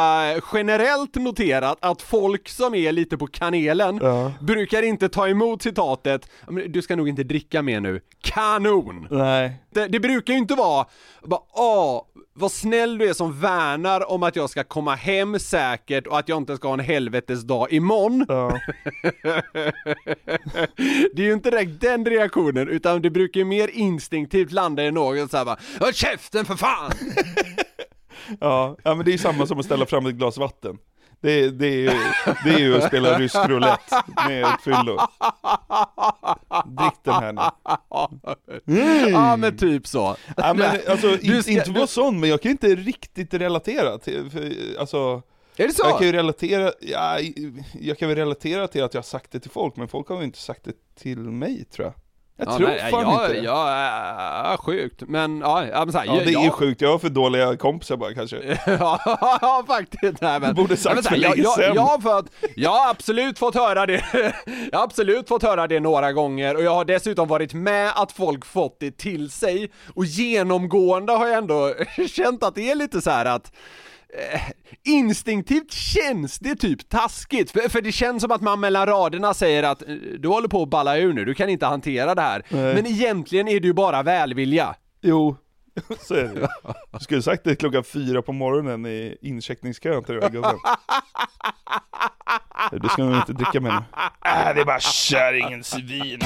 [0.53, 4.33] generellt noterat att folk som är lite på kanelen Ja.
[4.41, 8.01] brukar inte ta emot citatet "Ja, men du ska nog inte dricka mer nu.
[8.21, 9.07] Kanon!
[9.11, 9.53] Nej.
[9.75, 10.87] Det, det brukar ju inte vara
[11.25, 12.03] bara, åh,
[12.39, 16.29] vad snäll du är som värnar om att jag ska komma hem säkert och att
[16.29, 18.25] jag inte ska ha en helvetes dag imorgon.
[18.29, 18.53] Ja.
[21.13, 24.91] det är ju inte direkt den reaktionen, utan det brukar ju mer instinktivt landa i
[24.91, 26.93] någon såhär bara Håll käften för fan!
[28.41, 28.77] Ja.
[28.85, 30.79] ja, men det är ju samma som att ställa fram ett glas vatten.
[31.20, 31.91] Det, det, är, ju,
[32.45, 34.99] det är ju att spela rysk roulette med ett fyllo.
[36.66, 39.11] Drick den här nu.
[39.11, 40.16] Ja men typ så.
[40.37, 43.99] Ja, men alltså, Du ska- inte du- vara sån, men jag kan inte riktigt relatera
[43.99, 45.22] till, för, alltså
[45.57, 45.83] Är det så?
[45.87, 47.18] Jag kan ju relatera, ja,
[47.81, 50.18] jag kan väl relatera till att jag har sagt det till folk, men folk har
[50.18, 51.95] ju inte sagt det till mig tror jag.
[52.39, 53.45] Jag Ja, tror nej, fan ja, inte det.
[53.45, 55.03] Ja, äh, sjukt.
[55.07, 57.09] Men ja, ja men så här, Ja, det är ja, ju sjukt, jag har för
[57.09, 58.59] dåliga kompisar bara kanske.
[59.41, 60.20] ja, faktiskt.
[60.20, 61.99] Nej, men, Du borde sagt ja, men så här, för jag, länge jag, jag, har
[61.99, 64.05] fått, jag har absolut fått höra det.
[64.72, 68.12] Jag har absolut fått höra det några gånger och jag har dessutom varit med att
[68.12, 69.70] folk fått det till sig.
[69.95, 71.74] Och genomgående har jag ändå
[72.09, 73.53] känt att det är lite så här att
[74.33, 74.41] eh,
[74.85, 79.63] instinktivt känns det typ taskigt, för, för det känns som att man mellan raderna säger
[79.63, 82.43] att eh, du håller på att balla ur nu, du kan inte hantera det här.
[82.49, 82.75] Nej.
[82.75, 84.75] Men egentligen är det ju bara välvilja.
[85.03, 85.37] Jo,
[86.01, 86.49] så är det
[86.93, 90.57] Du skulle sagt det klockan fyra på morgonen i incheckningskön till den gubben.
[92.73, 93.79] Du ska nog inte dricka med nu.
[94.31, 96.21] Äh, det är bara kärringens vin.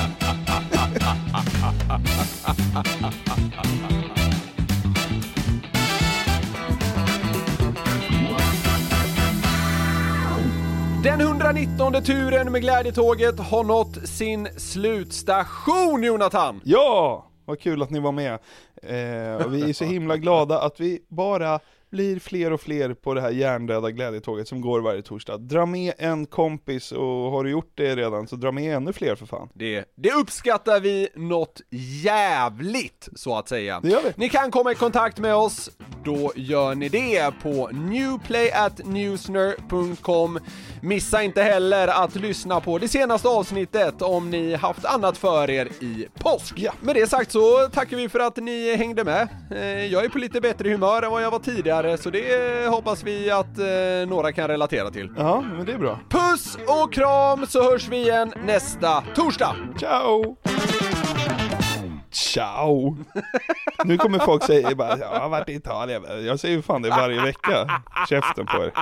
[11.05, 16.61] Den 119 turen med glädjetåget har nått sin slutstation Jonathan!
[16.65, 18.33] Ja, vad kul att ni var med.
[18.83, 21.61] Eh, och vi är så himla glada att vi bara
[21.91, 25.39] blir fler och fler på det här hjärndöda glädjetåget som går varje torsdag.
[25.39, 29.15] Dra med en kompis och har du gjort det redan så dra med ännu fler
[29.15, 29.49] för fan.
[29.55, 31.61] Det, det uppskattar vi något
[32.05, 33.81] jävligt, så att säga.
[33.83, 34.13] Det gör vi.
[34.17, 35.71] Ni kan komma i kontakt med oss,
[36.05, 40.39] då gör ni det på newplayatnewsner.com.
[40.83, 45.69] Missa inte heller att lyssna på det senaste avsnittet om ni haft annat för er
[45.81, 46.55] i påsk.
[46.57, 46.73] Ja.
[46.81, 49.29] Med det sagt så tackar vi för att ni hängde med.
[49.51, 53.03] Eh, Jag är på lite bättre humör än vad jag var tidigare, så det hoppas
[53.03, 55.13] vi att eh, några kan relatera till.
[55.17, 55.99] Ja, men det är bra.
[56.09, 59.57] Puss och kram så hörs vi igen nästa torsdag!
[59.79, 60.37] Ciao!
[62.11, 62.97] Ciao!
[63.85, 66.27] Nu kommer folk säga bara, jag har varit i Italien.
[66.27, 67.83] Jag säger ju fan det varje vecka.
[68.09, 68.73] Käften på er.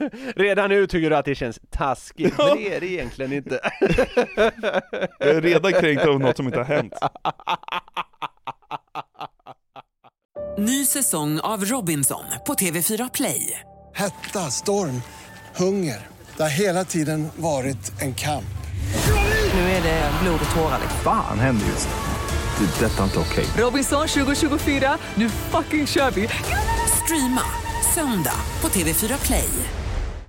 [0.36, 3.60] Redan nu tycker du att det känns taskigt, men det är det egentligen inte.
[5.18, 6.92] Jag är redan kränkt av något som inte har hänt.
[10.58, 13.60] Ny säsong av Robinson på TV4 Play.
[13.94, 15.02] Hetta, storm,
[15.56, 16.06] hunger.
[16.36, 18.44] Det har hela tiden varit en kamp.
[19.54, 20.78] Nu är det blod och tårar.
[20.82, 21.00] liksom.
[21.04, 22.66] Fan händer just nu.
[22.66, 22.84] Det.
[22.84, 23.44] är Detta är inte okej.
[23.64, 26.28] Robinson 2024, nu fucking kör vi!
[27.04, 27.42] Streama
[27.94, 29.48] söndag på TV4 Play.